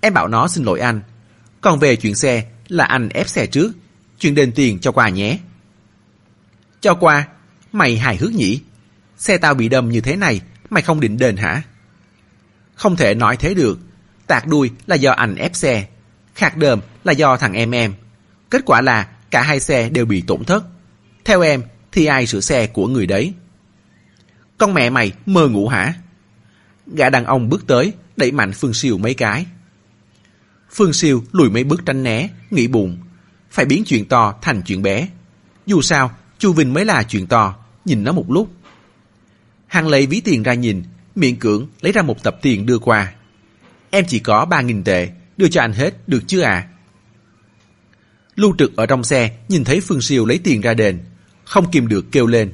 [0.01, 1.01] Em bảo nó xin lỗi anh.
[1.61, 3.71] Còn về chuyện xe là anh ép xe trước.
[4.19, 5.39] Chuyện đền tiền cho qua nhé.
[6.81, 7.27] Cho qua,
[7.73, 8.61] mày hài hước nhỉ?
[9.17, 11.61] Xe tao bị đâm như thế này, mày không định đền hả?
[12.75, 13.79] Không thể nói thế được.
[14.27, 15.87] Tạc đuôi là do anh ép xe.
[16.35, 17.93] Khạc đờm là do thằng em em.
[18.49, 20.63] Kết quả là cả hai xe đều bị tổn thất.
[21.25, 23.33] Theo em, thì ai sửa xe của người đấy?
[24.57, 25.93] Con mẹ mày mơ ngủ hả?
[26.87, 29.45] Gã đàn ông bước tới, đẩy mạnh Phương Siêu mấy cái.
[30.71, 32.97] Phương Siêu lùi mấy bước tránh né, nghĩ bụng.
[33.51, 35.07] Phải biến chuyện to thành chuyện bé.
[35.65, 37.55] Dù sao, Chu Vinh mới là chuyện to,
[37.85, 38.49] nhìn nó một lúc.
[39.67, 40.83] Hàng lấy ví tiền ra nhìn,
[41.15, 43.13] miệng cưỡng lấy ra một tập tiền đưa qua.
[43.89, 46.67] Em chỉ có 3.000 tệ, đưa cho anh hết, được chứ à?
[48.35, 50.99] Lưu trực ở trong xe, nhìn thấy Phương Siêu lấy tiền ra đền,
[51.45, 52.51] không kìm được kêu lên.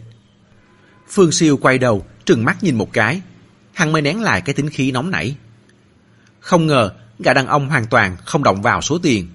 [1.08, 3.22] Phương Siêu quay đầu, trừng mắt nhìn một cái,
[3.74, 5.36] hắn mới nén lại cái tính khí nóng nảy.
[6.40, 9.28] Không ngờ, gã đàn ông hoàn toàn không động vào số tiền.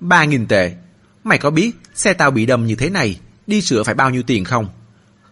[0.00, 0.72] 3.000 tệ,
[1.24, 4.22] mày có biết xe tao bị đâm như thế này, đi sửa phải bao nhiêu
[4.22, 4.68] tiền không?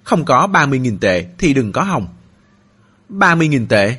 [0.02, 2.08] Không có 30.000 tệ thì đừng có hồng.
[3.10, 3.96] 30.000 tệ?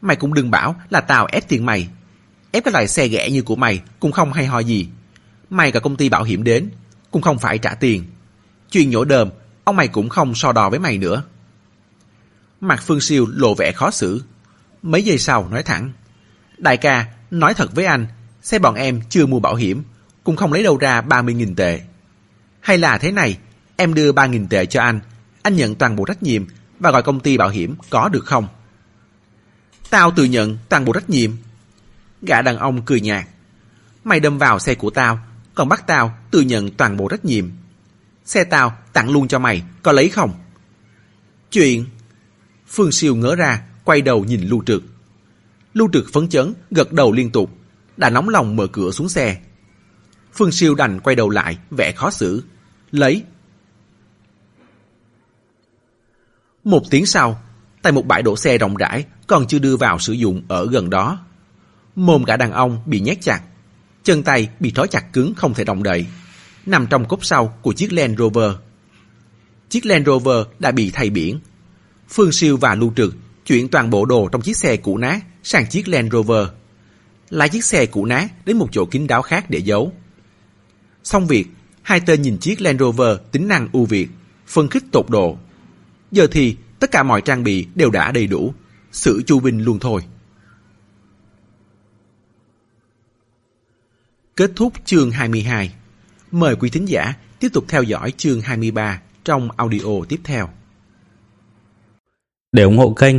[0.00, 1.88] Mày cũng đừng bảo là tao ép tiền mày.
[2.52, 4.88] Ép cái loại xe ghẻ như của mày cũng không hay ho gì.
[5.50, 6.70] Mày cả công ty bảo hiểm đến,
[7.10, 8.04] cũng không phải trả tiền.
[8.70, 9.30] Chuyện nhổ đờm,
[9.64, 11.22] ông mày cũng không so đo với mày nữa.
[12.60, 14.22] Mặt Phương Siêu lộ vẻ khó xử.
[14.82, 15.92] Mấy giây sau nói thẳng.
[16.58, 18.06] Đại ca, nói thật với anh,
[18.42, 19.82] xe bọn em chưa mua bảo hiểm,
[20.24, 21.80] cũng không lấy đâu ra 30.000 tệ.
[22.60, 23.38] Hay là thế này,
[23.80, 25.00] em đưa 3.000 tệ cho anh,
[25.42, 26.44] anh nhận toàn bộ trách nhiệm
[26.80, 28.48] và gọi công ty bảo hiểm có được không?
[29.90, 31.30] Tao tự nhận toàn bộ trách nhiệm.
[32.22, 33.24] Gã đàn ông cười nhạt.
[34.04, 35.18] Mày đâm vào xe của tao,
[35.54, 37.50] còn bắt tao tự nhận toàn bộ trách nhiệm.
[38.24, 40.32] Xe tao tặng luôn cho mày, có lấy không?
[41.50, 41.84] Chuyện...
[42.68, 44.82] Phương Siêu ngỡ ra, quay đầu nhìn Lưu Trực.
[45.74, 47.50] Lưu Trực phấn chấn, gật đầu liên tục,
[47.96, 49.40] đã nóng lòng mở cửa xuống xe.
[50.34, 52.44] Phương Siêu đành quay đầu lại, vẻ khó xử.
[52.90, 53.24] Lấy.
[56.64, 57.42] Một tiếng sau,
[57.82, 60.90] tại một bãi đổ xe rộng rãi còn chưa đưa vào sử dụng ở gần
[60.90, 61.18] đó.
[61.96, 63.40] Mồm cả đàn ông bị nhét chặt,
[64.02, 66.06] chân tay bị trói chặt cứng không thể động đậy,
[66.66, 68.52] nằm trong cốp sau của chiếc Land Rover.
[69.68, 71.40] Chiếc Land Rover đã bị thay biển.
[72.08, 73.14] Phương Siêu và Lưu Trực
[73.46, 76.48] chuyển toàn bộ đồ trong chiếc xe cũ nát sang chiếc Land Rover.
[77.30, 79.92] Lái chiếc xe cũ nát đến một chỗ kín đáo khác để giấu.
[81.04, 81.46] Xong việc,
[81.82, 84.08] hai tên nhìn chiếc Land Rover tính năng ưu việt,
[84.46, 85.38] phân khích tột độ.
[86.12, 88.54] Giờ thì tất cả mọi trang bị đều đã đầy đủ,
[88.92, 90.02] xử chu Vinh luôn thôi.
[94.36, 95.74] Kết thúc chương 22.
[96.30, 100.48] Mời quý thính giả tiếp tục theo dõi chương 23 trong audio tiếp theo.
[102.52, 103.16] Để ủng hộ kênh,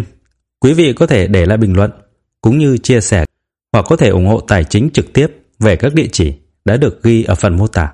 [0.59, 1.91] quý vị có thể để lại bình luận
[2.41, 3.25] cũng như chia sẻ
[3.73, 5.27] hoặc có thể ủng hộ tài chính trực tiếp
[5.59, 6.33] về các địa chỉ
[6.65, 7.93] đã được ghi ở phần mô tả.